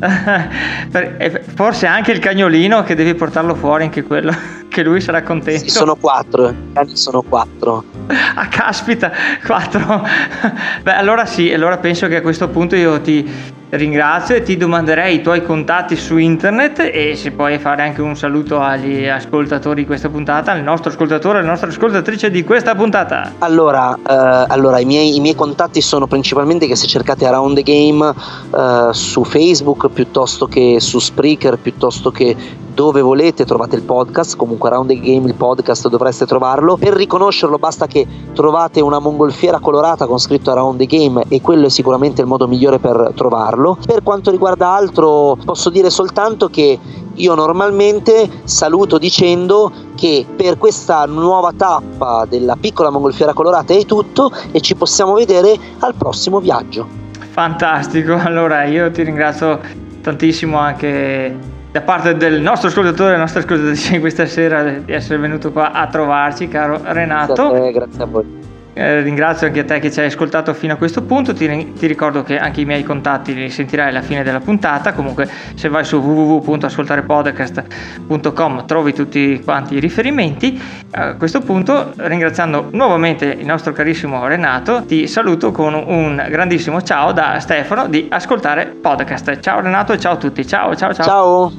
Forse 1.55 1.87
anche 1.87 2.13
il 2.13 2.19
cagnolino 2.19 2.83
che 2.83 2.95
devi 2.95 3.15
portarlo 3.15 3.55
fuori, 3.55 3.85
anche 3.85 4.03
quello, 4.03 4.33
che 4.79 4.85
lui 4.85 5.01
sarà 5.01 5.23
contento. 5.23 5.65
Sì, 5.65 5.71
sono 5.71 5.97
quattro, 5.97 6.55
cani 6.73 6.97
sono 6.97 7.23
quattro. 7.23 7.83
Ah, 8.07 8.47
caspita, 8.47 9.11
quattro. 9.45 9.83
Beh, 10.83 10.95
allora 10.95 11.27
sì, 11.27 11.53
allora 11.53 11.79
penso 11.79 12.07
che 12.07 12.17
a 12.17 12.23
questo 12.23 12.49
punto 12.49 12.77
io 12.77 13.01
ti, 13.01 13.29
ringrazio 13.71 14.37
e 14.37 14.43
ti 14.43 14.57
domanderei 14.57 15.17
i 15.17 15.21
tuoi 15.21 15.43
contatti 15.43 15.97
su 15.97 16.17
internet 16.17 16.91
e 16.93 17.17
se 17.17 17.33
puoi 17.33 17.59
fare 17.59 17.83
anche 17.83 18.01
un 18.01 18.17
saluto 18.17 18.61
agli 18.61 19.07
ascoltatori 19.07 19.83
di 19.83 19.87
questa 19.87 20.09
puntata, 20.09 20.53
al 20.53 20.63
nostro 20.63 20.91
ascoltatore, 20.91 21.39
alla 21.39 21.49
nostra 21.49 21.69
ascoltatrice 21.69 22.31
di 22.31 22.45
questa 22.45 22.77
puntata. 22.77 23.33
Allora, 23.39 23.95
eh, 23.97 24.45
allora 24.49 24.79
i, 24.79 24.85
miei, 24.85 25.17
i, 25.17 25.21
miei, 25.21 25.35
contatti 25.35 25.81
sono 25.81 26.07
principalmente 26.07 26.69
che 26.69 26.77
se 26.77 26.87
cercate 26.87 27.27
Around 27.27 27.57
the 27.57 27.63
Game 27.63 28.15
eh, 28.55 28.93
su 28.93 29.25
Facebook 29.25 29.89
piuttosto 29.89 30.47
che 30.47 30.77
su 30.79 31.01
Spreaker, 31.01 31.59
piuttosto 31.59 32.11
che 32.11 32.37
dove 32.79 33.01
volete 33.01 33.45
trovate 33.45 33.75
il 33.75 33.83
podcast, 33.83 34.37
comunque 34.37 34.69
Around 34.69 34.91
the 34.91 35.01
Game 35.01 35.27
il 35.27 35.35
podcast 35.35 35.89
dovreste 35.89 36.27
trovarlo. 36.27 36.77
Per 36.77 36.93
riconoscerlo 36.93 37.59
basta 37.59 37.89
che 37.89 38.07
trovate 38.33 38.81
una 38.81 39.01
mongolfiera 39.01 39.59
colorata 39.59 40.07
con 40.07 40.21
scritto 40.21 40.53
Around 40.53 40.79
the 40.79 40.87
Game 40.87 41.25
e 41.27 41.41
quello 41.41 41.67
è 41.67 41.71
sicuramente 41.71 42.21
il 42.21 42.29
modo 42.29 42.47
migliore 42.47 42.79
per 42.79 43.15
trovarlo. 43.17 43.77
Per 43.85 44.05
quanto 44.05 44.31
riguarda 44.31 44.69
altro 44.69 45.37
posso 45.45 45.71
dire 45.71 45.91
soltanto 45.91 46.47
che 46.51 46.79
io 47.15 47.35
normalmente 47.35 48.31
saluto 48.45 48.97
dicendo 48.97 49.73
che 49.97 50.25
per 50.37 50.57
questa 50.57 51.05
nuova 51.07 51.53
tappa 51.57 52.27
della 52.29 52.55
piccola 52.55 52.91
mongolfiera 52.91 53.33
colorata 53.33 53.75
è 53.75 53.85
tutto 53.87 54.31
e 54.53 54.61
ci 54.61 54.77
possiamo 54.77 55.15
vedere 55.15 55.59
al 55.81 55.97
prossimo 55.97 56.39
viaggio. 56.39 56.87
Fantastico, 57.31 58.15
allora 58.23 58.63
io 58.67 58.89
ti 58.93 59.03
ringrazio 59.03 59.59
tantissimo 60.01 60.57
anche 60.57 61.57
da 61.71 61.83
parte 61.83 62.17
del 62.17 62.41
nostro 62.41 62.69
ascoltatore 62.69 63.09
e 63.09 63.11
della 63.11 63.23
nostra 63.23 63.41
ascoltatrice 63.41 64.01
questa 64.01 64.27
sera 64.27 64.63
di 64.63 64.93
essere 64.93 65.19
venuto 65.19 65.53
qua 65.53 65.73
a 65.73 65.87
trovarci, 65.87 66.49
caro 66.49 66.81
Renato. 66.83 67.35
Grazie 67.35 67.59
a, 67.59 67.63
te, 67.63 67.73
grazie 67.73 68.03
a 68.03 68.07
voi. 68.07 68.38
Eh, 68.79 69.01
ringrazio 69.01 69.49
anche 69.49 69.59
a 69.59 69.65
te 69.65 69.81
che 69.81 69.91
ci 69.91 69.99
hai 69.99 70.07
ascoltato 70.07 70.55
fino 70.55 70.75
a 70.75 70.77
questo 70.77 71.03
punto. 71.03 71.35
Ti, 71.35 71.73
ti, 71.73 71.89
ricordo 71.89 72.23
che 72.23 72.39
anche 72.39 72.61
i 72.61 72.65
miei 72.65 72.85
contatti 72.85 73.35
li 73.35 73.51
sentirai 73.51 73.89
alla 73.89 74.03
fine 74.03 74.23
della 74.23 74.39
puntata. 74.39 74.93
Comunque, 74.93 75.29
se 75.55 75.69
vai 75.69 75.85
su 75.85 75.97
www.ascoltarepodcast.com 75.97 78.67
trovi 78.67 78.93
tutti 78.93 79.41
quanti 79.43 79.75
i 79.75 79.81
riferimenti. 79.81 80.63
A 80.93 81.15
questo 81.15 81.41
punto, 81.41 81.93
ringraziando 81.97 82.69
nuovamente 82.71 83.27
il 83.27 83.47
nostro 83.47 83.73
carissimo 83.73 84.25
Renato, 84.29 84.85
ti 84.87 85.09
saluto 85.09 85.51
con 85.51 85.75
un 85.75 86.25
grandissimo 86.31 86.81
ciao 86.81 87.11
da 87.11 87.41
Stefano 87.41 87.89
di 87.89 88.07
Ascoltare 88.09 88.67
Podcast. 88.67 89.41
Ciao 89.41 89.61
Renato 89.61 89.93
e 89.93 89.99
ciao 89.99 90.13
a 90.13 90.17
tutti. 90.17 90.47
Ciao, 90.47 90.77
ciao, 90.77 90.95
ciao. 90.95 91.05
Ciao. 91.05 91.53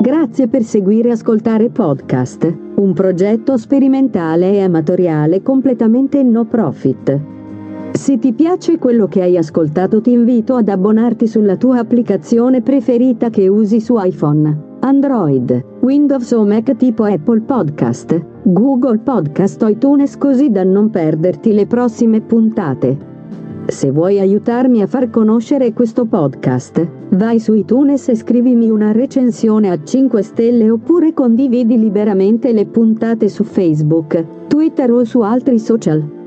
Grazie 0.00 0.48
per 0.48 0.64
seguire 0.64 1.12
Ascoltare 1.12 1.68
Podcast, 1.68 2.71
un 2.82 2.94
progetto 2.94 3.56
sperimentale 3.56 4.54
e 4.54 4.62
amatoriale 4.62 5.40
completamente 5.40 6.22
no 6.24 6.44
profit. 6.46 7.20
Se 7.92 8.18
ti 8.18 8.32
piace 8.32 8.78
quello 8.78 9.06
che 9.06 9.22
hai 9.22 9.36
ascoltato 9.36 10.00
ti 10.00 10.10
invito 10.10 10.56
ad 10.56 10.68
abbonarti 10.68 11.28
sulla 11.28 11.56
tua 11.56 11.78
applicazione 11.78 12.60
preferita 12.60 13.30
che 13.30 13.46
usi 13.46 13.80
su 13.80 13.94
iPhone, 13.98 14.78
Android, 14.80 15.64
Windows 15.82 16.32
o 16.32 16.44
Mac 16.44 16.74
tipo 16.74 17.04
Apple 17.04 17.42
Podcast, 17.42 18.20
Google 18.42 18.98
Podcast 18.98 19.62
o 19.62 19.68
iTunes 19.68 20.16
così 20.16 20.50
da 20.50 20.64
non 20.64 20.90
perderti 20.90 21.52
le 21.52 21.66
prossime 21.66 22.20
puntate. 22.20 23.11
Se 23.66 23.90
vuoi 23.90 24.18
aiutarmi 24.18 24.82
a 24.82 24.86
far 24.86 25.08
conoscere 25.08 25.72
questo 25.72 26.04
podcast, 26.04 26.84
vai 27.10 27.38
su 27.38 27.54
iTunes 27.54 28.08
e 28.08 28.16
scrivimi 28.16 28.68
una 28.68 28.90
recensione 28.90 29.70
a 29.70 29.82
5 29.82 30.22
stelle 30.22 30.68
oppure 30.68 31.14
condividi 31.14 31.78
liberamente 31.78 32.52
le 32.52 32.66
puntate 32.66 33.28
su 33.28 33.44
Facebook, 33.44 34.46
Twitter 34.48 34.90
o 34.90 35.04
su 35.04 35.20
altri 35.20 35.58
social. 35.60 36.20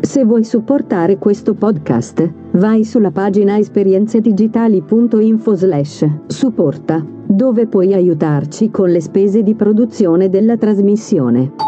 Se 0.00 0.24
vuoi 0.24 0.44
supportare 0.44 1.18
questo 1.18 1.54
podcast, 1.54 2.32
vai 2.52 2.84
sulla 2.84 3.10
pagina 3.10 3.58
esperienzedigitali.info 3.58 5.54
slash 5.54 6.06
supporta 6.26 7.04
dove 7.26 7.66
puoi 7.66 7.92
aiutarci 7.94 8.70
con 8.70 8.90
le 8.90 9.00
spese 9.00 9.42
di 9.42 9.54
produzione 9.54 10.28
della 10.28 10.56
trasmissione. 10.56 11.65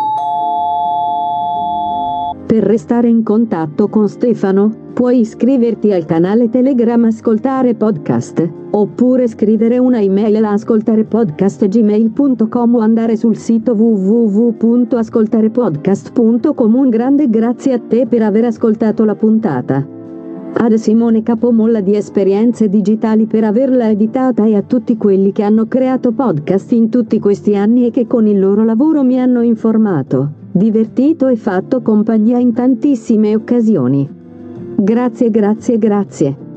Per 2.48 2.62
restare 2.62 3.08
in 3.10 3.22
contatto 3.22 3.88
con 3.88 4.08
Stefano, 4.08 4.72
puoi 4.94 5.20
iscriverti 5.20 5.92
al 5.92 6.06
canale 6.06 6.48
Telegram 6.48 7.04
Ascoltare 7.04 7.74
Podcast, 7.74 8.50
oppure 8.70 9.28
scrivere 9.28 9.76
una 9.76 10.00
email 10.00 10.42
a 10.42 10.52
ascoltarepodcast.gmail.com 10.52 12.74
o 12.74 12.78
andare 12.78 13.18
sul 13.18 13.36
sito 13.36 13.74
www.ascoltarepodcast.com. 13.74 16.74
Un 16.74 16.88
grande 16.88 17.28
grazie 17.28 17.74
a 17.74 17.80
te 17.86 18.06
per 18.06 18.22
aver 18.22 18.46
ascoltato 18.46 19.04
la 19.04 19.14
puntata. 19.14 19.86
Ad 20.54 20.72
Simone 20.72 21.22
Capomolla 21.22 21.82
di 21.82 21.96
Esperienze 21.96 22.70
Digitali 22.70 23.26
per 23.26 23.44
averla 23.44 23.90
editata 23.90 24.46
e 24.46 24.56
a 24.56 24.62
tutti 24.62 24.96
quelli 24.96 25.32
che 25.32 25.42
hanno 25.42 25.66
creato 25.66 26.12
podcast 26.12 26.72
in 26.72 26.88
tutti 26.88 27.18
questi 27.18 27.54
anni 27.54 27.84
e 27.84 27.90
che 27.90 28.06
con 28.06 28.26
il 28.26 28.38
loro 28.38 28.64
lavoro 28.64 29.04
mi 29.04 29.20
hanno 29.20 29.42
informato 29.42 30.37
divertito 30.52 31.28
e 31.28 31.36
fatto 31.36 31.82
compagnia 31.82 32.38
in 32.38 32.52
tantissime 32.52 33.34
occasioni. 33.34 34.08
Grazie, 34.76 35.30
grazie, 35.30 35.78
grazie. 35.78 36.47